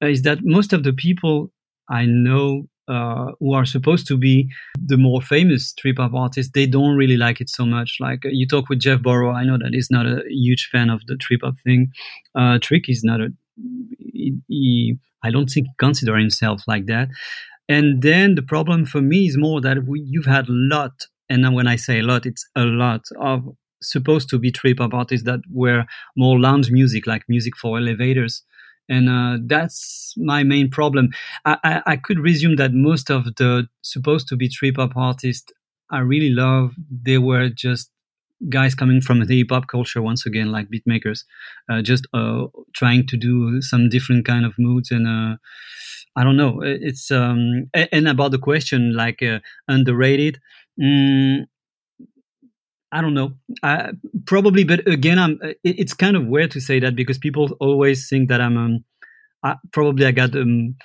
[0.07, 1.51] is that most of the people
[1.89, 4.49] I know uh, who are supposed to be
[4.83, 7.97] the more famous trip hop artists, they don't really like it so much.
[7.99, 10.89] Like uh, you talk with Geoff Barrow, I know that he's not a huge fan
[10.89, 11.91] of the trip hop thing.
[12.35, 13.29] Uh, Trick is not a.
[13.99, 17.09] He, he, I don't think he consider himself like that.
[17.67, 20.93] And then the problem for me is more that we, you've had a lot,
[21.29, 23.47] and when I say a lot, it's a lot of
[23.81, 25.85] supposed to be trip hop artists that were
[26.17, 28.43] more lounge music, like music for elevators
[28.89, 31.09] and uh, that's my main problem.
[31.45, 35.51] I, I, I, could resume that most of the supposed to be trip hop artists
[35.91, 36.75] I really love.
[36.91, 37.91] They were just
[38.47, 41.25] guys coming from the hip hop culture once again, like beat makers,
[41.69, 45.07] uh, just uh, trying to do some different kind of moods and.
[45.07, 45.37] Uh,
[46.15, 46.59] I don't know.
[46.61, 50.39] It's um and about the question like uh, underrated.
[50.81, 51.45] Mm,
[52.91, 53.33] I don't know.
[53.61, 53.91] I,
[54.25, 55.39] probably, but again, I'm.
[55.63, 58.57] It's kind of weird to say that because people always think that I'm.
[58.57, 58.85] Um,
[59.43, 60.75] I, probably I got um,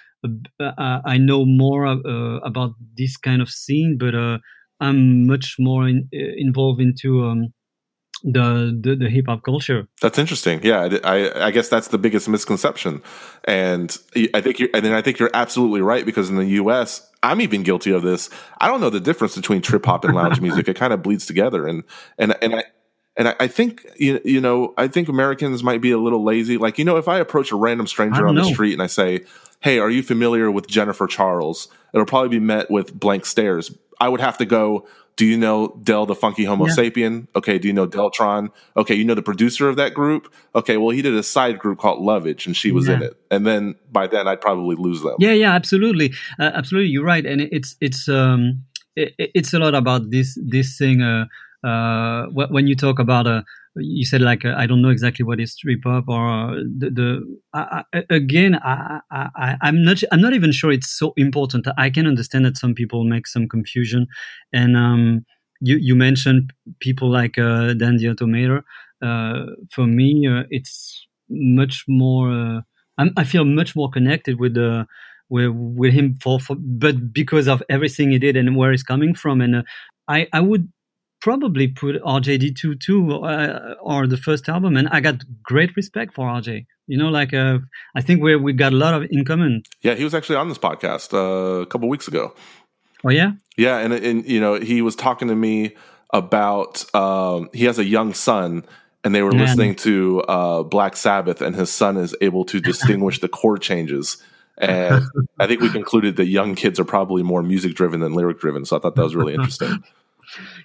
[0.61, 4.38] uh, I know more uh, about this kind of scene, but uh,
[4.81, 7.53] I'm much more in, uh, involved into um,
[8.23, 9.87] the the, the hip hop culture.
[10.01, 10.61] That's interesting.
[10.62, 13.03] Yeah, I I guess that's the biggest misconception,
[13.45, 13.97] and
[14.35, 17.09] I think you're and I think you're absolutely right because in the U.S.
[17.25, 18.31] I'm even guilty of this.
[18.61, 20.69] I don't know the difference between trip hop and lounge music.
[20.69, 21.85] It kind of bleeds together, and
[22.19, 22.65] and and I.
[23.17, 26.59] And I, I think you, you know I think Americans might be a little lazy.
[26.59, 29.25] Like you know, if I approach a random stranger on the street and I say,
[29.61, 33.73] "Hey, are you familiar with Jennifer Charles?" It'll probably be met with blank stares.
[34.01, 36.74] I would have to go, do you know Del the Funky Homo yeah.
[36.74, 37.29] Sapien?
[37.37, 38.50] Okay, do you know Deltron?
[38.77, 40.33] Okay, you know the producer of that group?
[40.55, 42.94] Okay, well he did a side group called Lovage and she was yeah.
[42.94, 43.16] in it.
[43.31, 45.14] And then by then I'd probably lose them.
[45.18, 46.12] Yeah, yeah, absolutely.
[46.38, 47.24] Uh, absolutely, you're right.
[47.24, 48.64] And it's it's um
[48.96, 51.27] it, it's a lot about this this thing uh
[51.64, 53.42] uh when you talk about a uh,
[53.77, 56.91] you said like uh, I don't know exactly what is trip hop or uh, the,
[57.53, 61.67] the again I, I I'm not I'm not even sure it's so important.
[61.77, 64.07] I can understand that some people make some confusion,
[64.53, 65.25] and um,
[65.61, 68.63] you you mentioned people like uh, Dan the Automator.
[69.03, 72.31] Uh, for me, uh, it's much more.
[72.33, 72.61] Uh,
[73.17, 74.87] i feel much more connected with the
[75.29, 79.15] with, with him for, for but because of everything he did and where he's coming
[79.15, 79.63] from, and uh,
[80.09, 80.69] I I would
[81.25, 86.29] probably put RJD2 too, uh, or the first album, and I got great respect for
[86.29, 86.67] RJ.
[86.87, 87.61] You know, like uh,
[87.95, 89.63] I think we we got a lot of in common.
[89.81, 92.35] Yeah, he was actually on this podcast uh, a couple weeks ago.
[93.05, 95.75] Oh yeah, yeah, and and you know he was talking to me
[96.11, 98.65] about um, he has a young son.
[99.07, 99.43] And they were Man.
[99.43, 104.17] listening to uh, Black Sabbath, and his son is able to distinguish the chord changes.
[104.57, 105.05] And
[105.39, 108.65] I think we concluded that young kids are probably more music driven than lyric driven.
[108.65, 109.85] So I thought that was really interesting.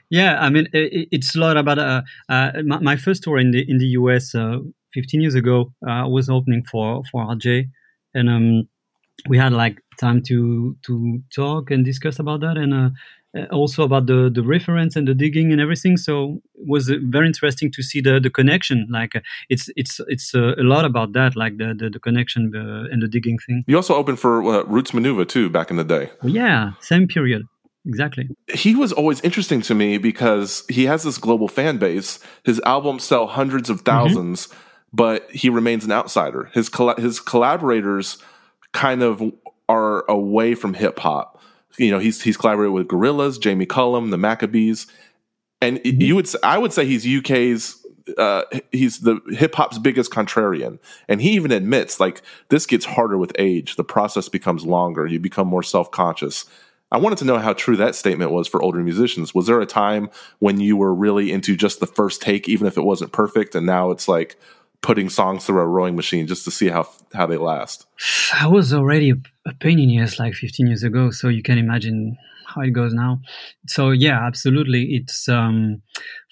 [0.09, 3.51] Yeah, I mean, it, it's a lot about uh, uh, my, my, first tour in
[3.51, 4.59] the in the US uh,
[4.93, 5.73] 15 years ago.
[5.85, 7.65] Uh, I was opening for for RJ,
[8.13, 8.67] and um,
[9.27, 12.89] we had like time to to talk and discuss about that, and uh,
[13.37, 15.97] uh, also about the the reference and the digging and everything.
[15.97, 18.87] So it was very interesting to see the the connection.
[18.89, 19.13] Like
[19.49, 22.51] it's it's it's a lot about that, like the the, the connection
[22.91, 23.63] and the digging thing.
[23.67, 26.09] You also opened for Roots Manuva too back in the day.
[26.23, 27.43] Yeah, same period
[27.85, 28.29] exactly.
[28.53, 32.19] He was always interesting to me because he has this global fan base.
[32.43, 34.57] His albums sell hundreds of 1000s mm-hmm.
[34.93, 36.49] but he remains an outsider.
[36.53, 38.17] His his collaborators
[38.73, 39.23] kind of
[39.67, 41.39] are away from hip hop.
[41.77, 44.87] You know, he's he's collaborated with Gorillaz, Jamie Cullum, the Maccabees,
[45.61, 46.01] and mm-hmm.
[46.01, 47.79] you would say, I would say he's UK's
[48.17, 53.17] uh, he's the hip hop's biggest contrarian, and he even admits like this gets harder
[53.17, 53.75] with age.
[53.75, 55.05] The process becomes longer.
[55.05, 56.45] You become more self conscious.
[56.91, 59.35] I wanted to know how true that statement was for older musicians.
[59.35, 62.77] Was there a time when you were really into just the first take, even if
[62.77, 64.37] it wasn't perfect, and now it's like
[64.81, 67.85] putting songs through a rowing machine just to see how how they last?
[68.33, 72.17] I was already a pain in the like 15 years ago, so you can imagine
[72.47, 73.19] how it goes now.
[73.67, 74.95] So yeah, absolutely.
[74.95, 75.81] It's um,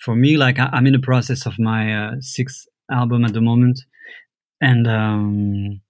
[0.04, 3.42] for me like I, am in the process of my uh, sixth album at the
[3.42, 3.82] moment,
[4.62, 5.82] and um,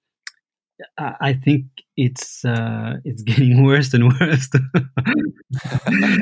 [0.97, 4.49] I think it's uh, it's getting worse and worse.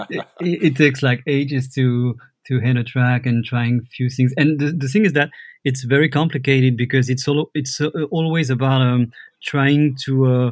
[0.10, 2.16] it, it, takes like ages to
[2.48, 4.34] to hit a track and trying few things.
[4.38, 5.30] And the, the thing is that
[5.64, 9.12] it's very complicated because it's all, it's uh, always about um,
[9.44, 10.52] trying to uh,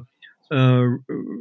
[0.51, 0.85] uh,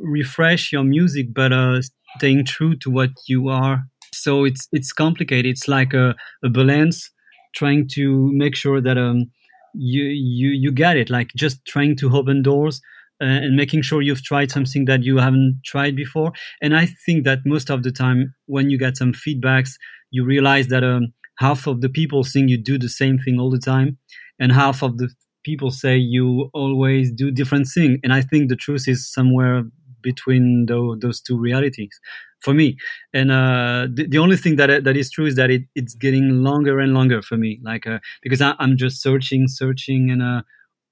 [0.03, 1.81] refresh your music, but uh,
[2.19, 3.85] staying true to what you are.
[4.13, 5.47] So it's it's complicated.
[5.47, 7.11] It's like a, a balance,
[7.55, 9.31] trying to make sure that um,
[9.75, 12.81] you you you get it like just trying to open doors
[13.21, 16.33] uh, and making sure you've tried something that you haven't tried before.
[16.61, 19.71] And i think that most of the time when you get some feedbacks
[20.11, 23.51] you realize that um, half of the people think you do the same thing all
[23.51, 23.99] the time
[24.39, 25.09] and half of the
[25.45, 27.99] people say you always do different thing.
[28.05, 29.65] And i think the truth is somewhere
[30.03, 31.99] between the, those two realities
[32.43, 32.77] for me.
[33.15, 36.43] And uh, the, the, only thing that that is true is that it, it's getting
[36.43, 37.61] longer and longer for me.
[37.63, 40.43] Like uh, because I, am just searching, searching, and uh,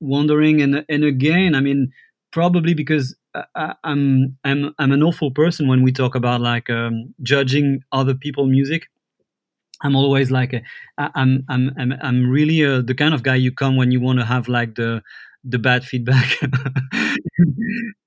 [0.01, 0.63] wondering.
[0.63, 1.93] And and again, I mean,
[2.33, 7.15] probably because I, am I'm I'm an awful person when we talk about like um,
[7.23, 8.89] judging other people music.
[9.83, 10.63] I'm always like a,
[10.99, 14.19] I'm I'm I'm I'm really uh, the kind of guy you come when you want
[14.19, 15.03] to have like the
[15.43, 16.39] the bad feedback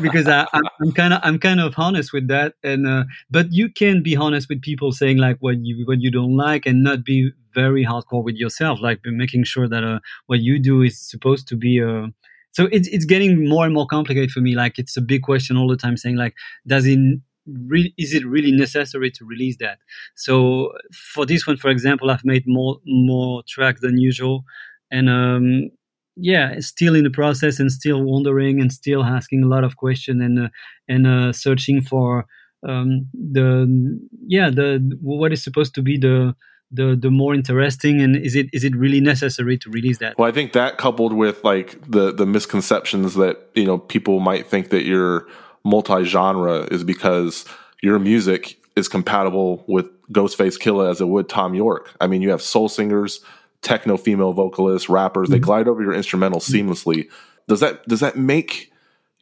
[0.00, 0.46] because I,
[0.80, 4.16] am kind of I'm kind of honest with that, and uh, but you can be
[4.16, 7.84] honest with people saying like what you what you don't like, and not be very
[7.84, 11.82] hardcore with yourself, like making sure that uh, what you do is supposed to be.
[11.82, 12.08] Uh,
[12.52, 14.54] so it's it's getting more and more complicated for me.
[14.54, 16.34] Like it's a big question all the time, saying like,
[16.66, 16.98] does it
[17.46, 19.78] really is it really necessary to release that?
[20.16, 20.72] So
[21.14, 24.44] for this one, for example, I've made more more tracks than usual,
[24.90, 25.70] and um,
[26.16, 30.22] yeah, still in the process and still wondering and still asking a lot of questions
[30.22, 30.48] and uh,
[30.88, 32.26] and uh, searching for
[32.68, 36.34] um, the yeah the what is supposed to be the
[36.70, 40.18] the the more interesting and is it is it really necessary to release that?
[40.18, 44.46] Well i think that coupled with like the the misconceptions that you know people might
[44.46, 45.26] think that you're
[45.64, 47.44] multi-genre is because
[47.82, 52.30] your music is compatible with ghostface killah as it would Thom Yorke i mean you
[52.30, 53.20] have soul singers
[53.62, 55.26] techno female vocalists, rappers.
[55.26, 55.32] Mm-hmm.
[55.32, 56.70] They glide over your instrumental mm-hmm.
[56.70, 57.08] seamlessly.
[57.48, 58.72] Does that does that make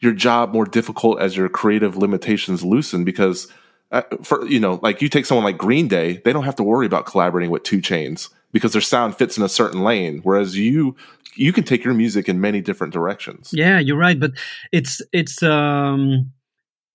[0.00, 3.04] your job more difficult as your creative limitations loosen?
[3.04, 3.48] Because
[3.92, 6.62] uh, for you know, like you take someone like Green Day, they don't have to
[6.62, 10.20] worry about collaborating with 2 Chainz because their sound fits in a certain lane.
[10.22, 10.96] Whereas you
[11.36, 13.50] you can take your music in many different directions.
[13.52, 14.32] Yeah, you're right, but
[14.72, 16.32] it's it's um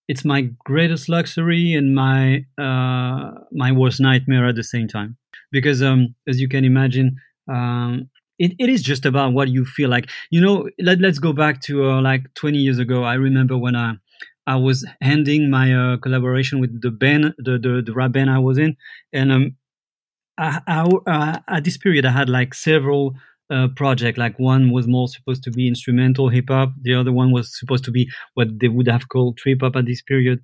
[0.08, 5.18] it's my greatest luxury and my uh my worst nightmare at the same time
[5.52, 7.18] because um as you can imagine
[7.48, 10.10] um, it, it is just about what you feel like.
[10.30, 13.04] You know, let, let's go back to uh, like 20 years ago.
[13.04, 13.94] I remember when I,
[14.48, 18.40] I was ending my uh, collaboration with the band, the, the, the rap band I
[18.40, 18.76] was in.
[19.14, 19.56] And um,
[20.38, 23.16] I, I, uh, at this period, I had like several
[23.50, 24.18] uh, projects.
[24.18, 27.84] Like one was more supposed to be instrumental hip hop, the other one was supposed
[27.86, 30.40] to be what they would have called trip hop at this period.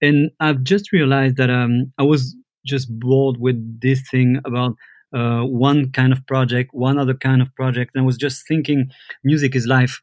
[0.00, 4.74] And I've just realized that um, I was just bored with this thing about
[5.14, 7.92] uh, one kind of project, one other kind of project.
[7.94, 8.90] And I was just thinking,
[9.24, 10.00] music is life,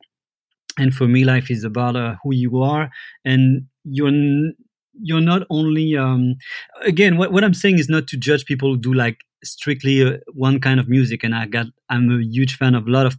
[0.77, 2.89] and for me, life is about uh, who you are,
[3.23, 4.55] and you're n-
[5.01, 6.35] you're not only um,
[6.83, 10.17] again what, what i'm saying is not to judge people who do like strictly uh,
[10.33, 13.17] one kind of music and i got i'm a huge fan of a lot of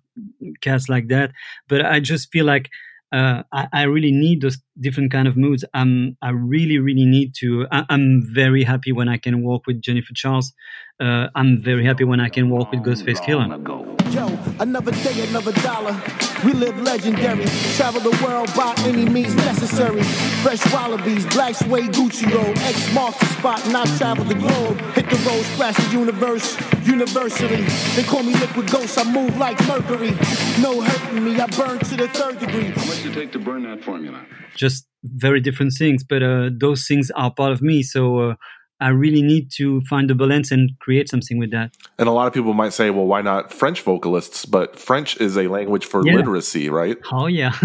[0.60, 1.32] cats like that
[1.68, 2.70] but i just feel like
[3.12, 5.64] uh, I, I, really need those different kind of moods.
[5.74, 7.66] I'm, I really, really need to.
[7.70, 10.52] I, am very happy when I can walk with Jennifer Charles.
[10.98, 13.86] Uh, I'm very happy when I can walk with Ghostface Killah.
[14.14, 14.26] Yo,
[14.60, 16.00] another day, another dollar.
[16.44, 17.44] We live legendary.
[17.76, 20.02] Travel the world by any means necessary.
[20.42, 22.56] Fresh wallabies, black suede Gucci robe.
[22.58, 24.80] X marks the spot, and I travel the globe.
[24.94, 26.56] Hit the road, splash the universe,
[26.86, 27.62] university.
[27.94, 28.98] They call me liquid ghost.
[28.98, 30.12] I move like mercury.
[30.60, 31.38] No hurting me.
[31.38, 32.70] I burn to the third degree.
[32.70, 34.24] How much you take to burn that formula?
[34.56, 37.82] Just very different things, but uh, those things are part of me.
[37.82, 38.30] So.
[38.30, 38.34] Uh,
[38.78, 41.74] I really need to find a balance and create something with that.
[41.98, 44.44] And a lot of people might say, well, why not French vocalists?
[44.44, 46.14] But French is a language for yeah.
[46.14, 46.98] literacy, right?
[47.10, 47.52] Oh, yeah.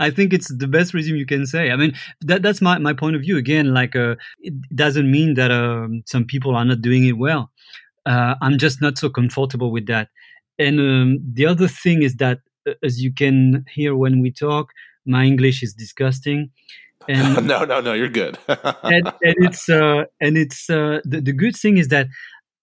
[0.00, 1.70] I think it's the best resume you can say.
[1.70, 3.36] I mean, that, that's my, my point of view.
[3.36, 7.50] Again, like, uh, it doesn't mean that uh, some people are not doing it well.
[8.06, 10.08] Uh, I'm just not so comfortable with that.
[10.58, 14.70] And um, the other thing is that, uh, as you can hear when we talk,
[15.08, 16.50] my English is disgusting.
[17.08, 18.38] And no, no, no, you're good.
[18.48, 22.08] and, and, it's uh, and it's uh, the, the good thing is that,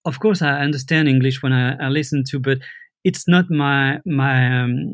[0.05, 2.59] of course, I understand English when I, I listen to, but
[3.03, 4.93] it's not my my um,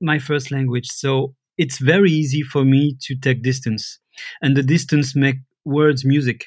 [0.00, 0.88] my first language.
[0.88, 3.98] So it's very easy for me to take distance,
[4.42, 6.44] and the distance make words music.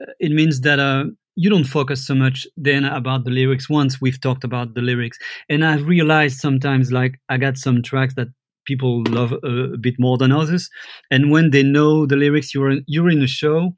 [0.00, 1.04] Uh, it means that uh,
[1.34, 5.18] you don't focus so much then about the lyrics once we've talked about the lyrics
[5.48, 8.28] and i've realized sometimes like i got some tracks that
[8.64, 10.68] people love a, a, bit more than others.
[11.10, 13.76] And when they know the lyrics, you're in, you're in a show,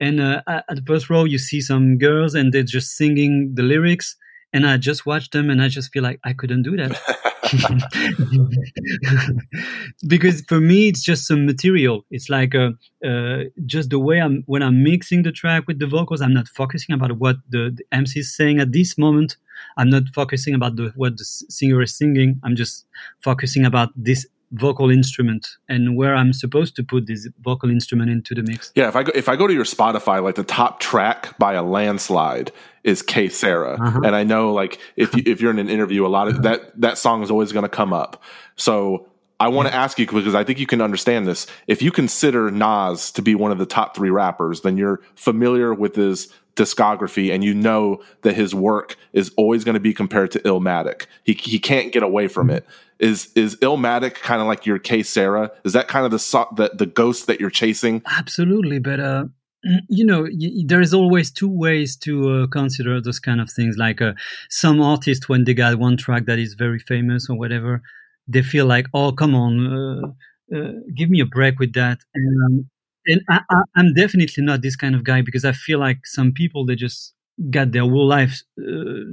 [0.00, 3.62] and uh, at the first row you see some girls and they're just singing the
[3.62, 4.16] lyrics,
[4.52, 7.24] and I just watch them and I just feel like I couldn't do that.
[10.06, 12.72] because for me it's just some material it's like uh,
[13.06, 16.46] uh, just the way i'm when i'm mixing the track with the vocals i'm not
[16.48, 19.38] focusing about what the, the mc is saying at this moment
[19.76, 22.40] I'm not focusing about the, what the singer is singing.
[22.42, 22.86] I'm just
[23.20, 28.34] focusing about this vocal instrument and where I'm supposed to put this vocal instrument into
[28.34, 28.72] the mix.
[28.74, 31.54] Yeah, if I go if I go to your Spotify, like the top track by
[31.54, 32.52] a landslide
[32.84, 34.00] is Que Sera, uh-huh.
[34.04, 36.80] and I know like if you, if you're in an interview, a lot of that
[36.80, 38.22] that song is always going to come up.
[38.56, 39.08] So
[39.40, 41.46] I want to ask you because I think you can understand this.
[41.66, 45.72] If you consider Nas to be one of the top three rappers, then you're familiar
[45.72, 50.30] with his discography and you know that his work is always going to be compared
[50.32, 51.06] to Illmatic.
[51.24, 52.66] He he can't get away from it.
[52.98, 55.50] Is is Illmatic kind of like your Que Sera?
[55.64, 58.02] Is that kind of the the, the ghost that you're chasing?
[58.06, 59.24] Absolutely, but uh
[59.88, 63.76] you know y- there is always two ways to uh, consider those kind of things
[63.78, 64.12] like uh,
[64.50, 67.82] some artists when they got one track that is very famous or whatever
[68.28, 70.08] they feel like oh come on uh,
[70.54, 71.98] uh, give me a break with that.
[72.14, 72.70] And, um,
[73.08, 73.40] and I,
[73.76, 77.14] am definitely not this kind of guy because I feel like some people they just
[77.50, 79.04] got their whole life uh,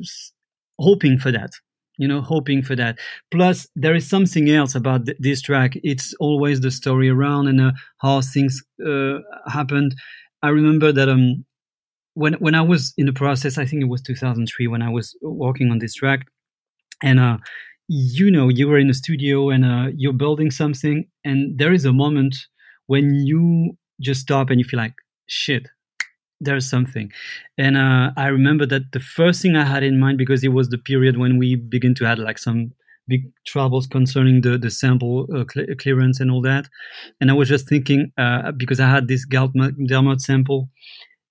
[0.79, 1.51] hoping for that
[1.97, 2.99] you know hoping for that.
[3.31, 5.73] Plus there is something else about th- this track.
[5.83, 9.95] It's always the story around and uh, how things uh, happened.
[10.43, 11.45] I remember that um
[12.15, 15.15] when when i was in the process i think it was 2003 when i was
[15.21, 16.21] working on this track.
[17.03, 17.37] And uh
[17.87, 21.85] you know you were in a studio and uh, you're building something and there is
[21.85, 22.35] a moment
[22.87, 24.95] when you just stop and you feel like
[25.27, 25.67] shit
[26.41, 27.11] there's something.
[27.57, 30.69] And uh, i remember that the first thing i had in mind because it was
[30.69, 32.71] the period when we begin to have like some
[33.07, 36.67] big troubles concerning the the sample uh, cl- clearance and all that.
[37.21, 40.69] And i was just thinking uh, because i had this Dermot sample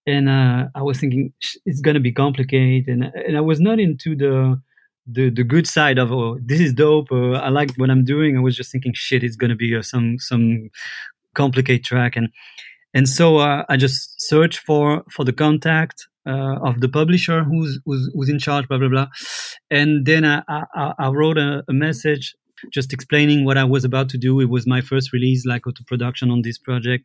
[0.06, 1.32] and uh, i was thinking
[1.66, 2.88] it's going to be complicated.
[2.88, 4.60] And, and i was not into the
[5.06, 8.38] the the good side of oh this is dope uh, i like what i'm doing.
[8.38, 10.70] I was just thinking shit it's to be uh, some some
[11.34, 12.28] complicated track and
[12.94, 17.78] and so uh, I just searched for for the contact uh, of the publisher who's,
[17.84, 19.08] who's, who's in charge, blah blah blah,
[19.70, 22.34] and then I I, I wrote a, a, message
[22.72, 24.40] just explaining what I was about to do.
[24.40, 27.04] It was my first release, like auto production on this project,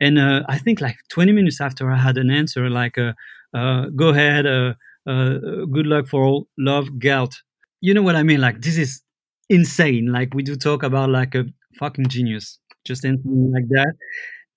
[0.00, 3.12] and uh, I think like 20 minutes after I had an answer, like uh,
[3.54, 4.74] uh, "Go ahead, uh,
[5.06, 7.42] good luck for all, love, Galt."
[7.80, 8.40] You know what I mean?
[8.40, 9.02] Like this is
[9.48, 10.12] insane.
[10.12, 11.44] Like we do talk about like a
[11.78, 12.58] fucking genius,
[12.88, 13.94] just anything like that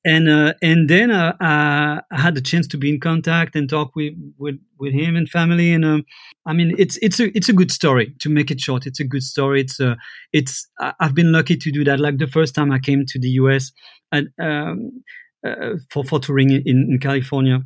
[0.03, 3.95] and uh, and then uh, I had the chance to be in contact and talk
[3.95, 5.73] with with, with him and family.
[5.73, 6.05] And um,
[6.45, 8.15] I mean, it's it's a it's a good story.
[8.21, 9.61] To make it short, it's a good story.
[9.61, 9.95] It's uh,
[10.33, 10.67] it's
[10.99, 11.99] I've been lucky to do that.
[11.99, 13.71] Like the first time I came to the US
[14.11, 15.03] and um,
[15.45, 17.59] uh, for for touring in, in California,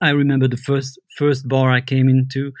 [0.00, 2.52] I remember the first first bar I came into.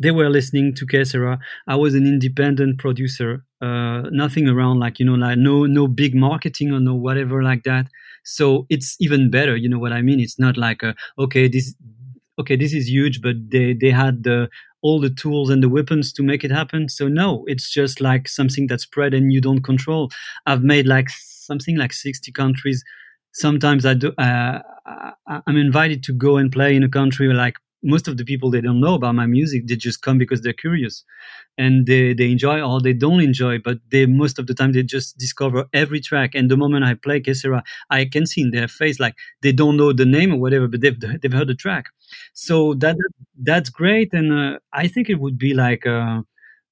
[0.00, 1.38] They were listening to Que Sera.
[1.68, 6.14] I was an independent producer, uh, nothing around like you know, like no no big
[6.14, 7.86] marketing or no whatever like that
[8.24, 9.56] so it's even better.
[9.56, 10.20] You know what I mean?
[10.20, 11.74] It's not like a, okay, this
[12.38, 14.48] okay, this is huge, but they they had the
[14.82, 16.88] all the tools and the weapons to make it happen.
[16.88, 20.10] So no, it's just like something that's spread and you don't control.
[20.46, 22.82] I've made like something like 60 countries.
[23.32, 24.12] Sometimes I do.
[24.18, 24.60] Uh,
[25.46, 28.60] I'm invited to go and play in a country like most of the people they
[28.60, 29.66] don't know about my music.
[29.66, 31.04] They just come because they're curious.
[31.58, 34.82] And they, they enjoy or they don't enjoy but they most of the time they
[34.82, 36.34] just discover every track.
[36.34, 39.52] And the moment i play Que Sera i can see in their face like they
[39.52, 41.86] don't know the name or whatever but they've, they've heard the track.
[42.34, 42.96] So that
[43.42, 44.12] that's great.
[44.12, 46.22] And uh, i think it would be like uh,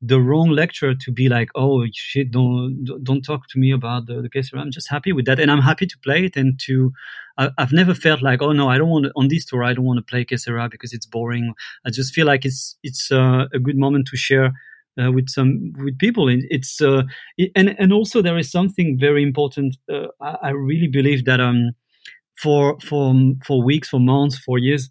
[0.00, 4.22] the wrong lecture to be like, oh shit, don't don't talk to me about the,
[4.22, 4.50] the case.
[4.54, 6.36] I'm just happy with that, and I'm happy to play it.
[6.36, 6.92] And to,
[7.36, 9.64] I, have never felt like, oh no, I don't want to, on this tour.
[9.64, 11.52] I don't want to play Que Sera because it's boring.
[11.84, 14.52] I just feel like it's it's uh, a good moment to share
[15.00, 16.28] uh, with some with people.
[16.28, 17.02] It's uh,
[17.36, 19.76] it, and and also there is something very important.
[19.92, 21.72] Uh, I, I, really believe that um
[22.36, 24.90] for for for weeks, for months, for years,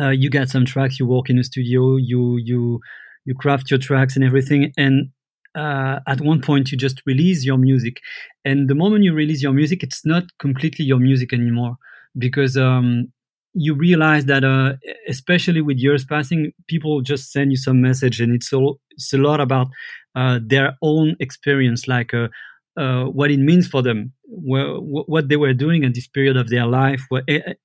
[0.00, 0.98] uh, you get some tracks.
[0.98, 1.96] You walk in a studio.
[1.96, 2.80] You you
[3.24, 5.10] you craft your tracks and everything and
[5.54, 8.00] uh, at one point you just release your music.
[8.44, 11.76] And the moment you release your music it's not completely your music anymore
[12.18, 13.12] because um,
[13.54, 14.74] you realize that uh,
[15.08, 19.18] especially with years passing people just send you some message and it's all it's a
[19.18, 19.68] lot about
[20.16, 22.28] uh, their own experience like uh,
[22.76, 26.48] uh what it means for them wh- what they were doing at this period of
[26.50, 27.02] their life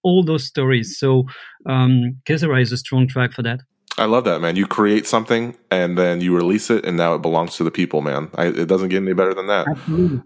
[0.03, 0.97] all those stories.
[0.99, 1.25] So
[1.65, 3.61] um, Que Sera is a strong track for that
[3.99, 4.55] I love that, man.
[4.55, 8.01] You create something and then you release it, and now it belongs to the people,
[8.01, 8.29] man.
[8.35, 9.67] I, it doesn't get any better than that.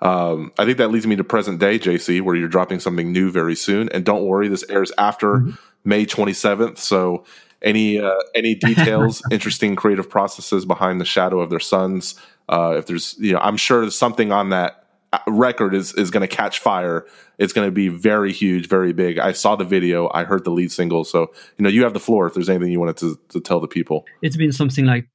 [0.02, 3.32] Um, I think that leads me to present day, JC, where you're dropping something new
[3.32, 3.90] very soon.
[3.90, 5.52] And don't worry, this airs after mm-hmm.
[5.84, 6.78] May 27th.
[6.78, 7.26] So,
[7.62, 12.16] any uh, any details, interesting creative processes behind the shadow of their Suns?
[12.50, 14.83] Uh, if there's, you know, I'm sure there's something on that
[15.28, 17.06] record is is going to catch fire.
[17.38, 19.20] It's going to be very huge, very big.
[19.20, 20.10] I saw the video.
[20.14, 21.04] I heard the lead single.
[21.04, 22.28] So you know, you have the floor.
[22.28, 25.08] If there's anything you wanted to, to tell the people, it's been something like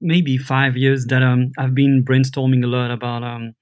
[0.00, 3.54] maybe five years that um, I've been brainstorming a lot about um,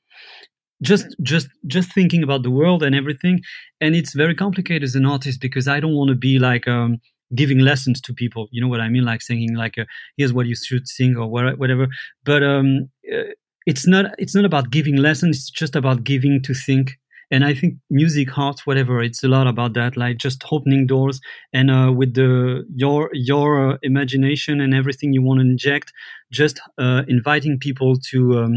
[0.83, 3.41] just just just thinking about the world and everything.
[3.81, 6.99] And it's very complicated as an artist because I don't want to be like um,
[7.35, 8.49] giving lessons to people.
[8.51, 9.05] You know what I mean?
[9.05, 9.85] Like singing like, uh,
[10.17, 11.89] "Here's what you should sing" or whatever.
[12.25, 13.33] But um, uh,
[13.67, 16.93] it's not it's not about giving lessons it's just about giving to think.
[17.33, 21.21] And i think music art whatever it's a lot about that like just opening doors
[21.53, 25.93] and uh, with the your your uh, imagination and everything you want to inject
[26.31, 28.55] just uh, inviting people to um,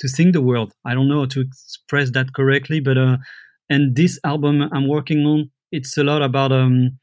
[0.00, 0.72] to sing the world.
[0.84, 3.18] I don't know how to express that correctly but uh
[3.68, 6.98] and this album i'm working on it's a lot about um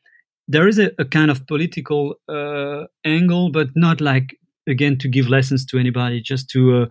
[0.47, 4.35] there is a, a kind of political uh angle but not like
[4.67, 6.85] again to give lessons to anybody just to uh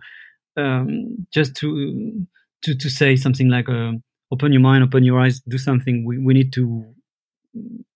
[0.57, 2.25] um, just to
[2.63, 3.93] to to say something like uh,
[4.31, 6.05] open your mind, open your eyes, do something.
[6.05, 6.85] We we need to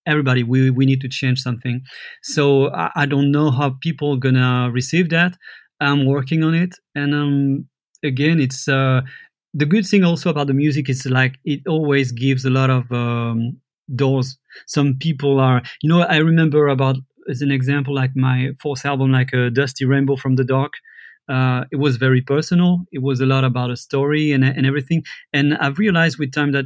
[0.06, 1.82] everybody we we need to change something.
[2.24, 5.38] So I, I don't know how people gonna receive that.
[5.80, 7.66] I'm working on it, and um,
[8.04, 9.02] again, it's uh,
[9.54, 12.92] the good thing also about the music is like it always gives a lot of
[12.92, 13.58] um,
[13.96, 14.38] doors.
[14.68, 16.98] Some people are, you know, I remember about
[17.30, 20.74] as an example, like my fourth album, like uh, Dusty Rainbow from the Dark.
[21.32, 22.72] Uh, it was very personal.
[22.92, 25.04] It was a lot about a story and, and everything.
[25.34, 26.66] And I've realized with time that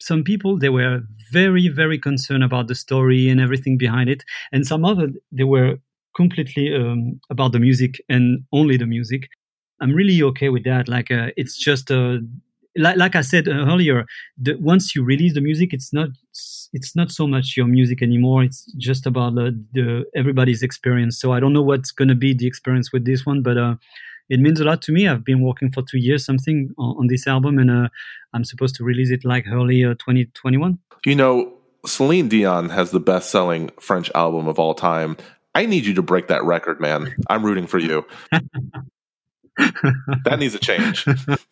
[0.00, 1.00] some people they were
[1.32, 4.22] very very concerned about the story and everything behind it,
[4.52, 5.78] and some other they were
[6.14, 9.28] completely um, about the music and only the music.
[9.80, 10.88] I'm really okay with that.
[10.88, 12.20] Like uh, it's just a
[12.76, 14.06] like, like I said earlier,
[14.38, 16.10] the, once you release the music, it's not
[16.72, 18.44] it's not so much your music anymore.
[18.44, 21.18] It's just about the, the everybody's experience.
[21.18, 23.74] So I don't know what's going to be the experience with this one, but uh,
[24.28, 25.08] it means a lot to me.
[25.08, 27.88] I've been working for two years something on, on this album, and uh,
[28.32, 30.78] I'm supposed to release it like early uh, 2021.
[31.04, 31.52] You know,
[31.86, 35.16] Celine Dion has the best selling French album of all time.
[35.54, 37.12] I need you to break that record, man.
[37.28, 38.06] I'm rooting for you.
[39.56, 41.04] that needs a change.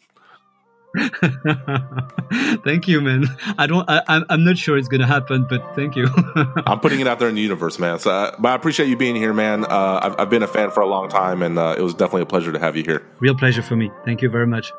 [2.65, 3.25] thank you, man.
[3.57, 3.89] I don't.
[3.89, 6.07] I, I'm not sure it's gonna happen, but thank you.
[6.67, 7.99] I'm putting it out there in the universe, man.
[7.99, 9.65] So, uh, but I appreciate you being here, man.
[9.65, 12.23] Uh, I've, I've, been a fan for a long time, and uh, it was definitely
[12.23, 13.03] a pleasure to have you here.
[13.21, 13.91] Real pleasure for me.
[14.05, 14.73] Thank you very much.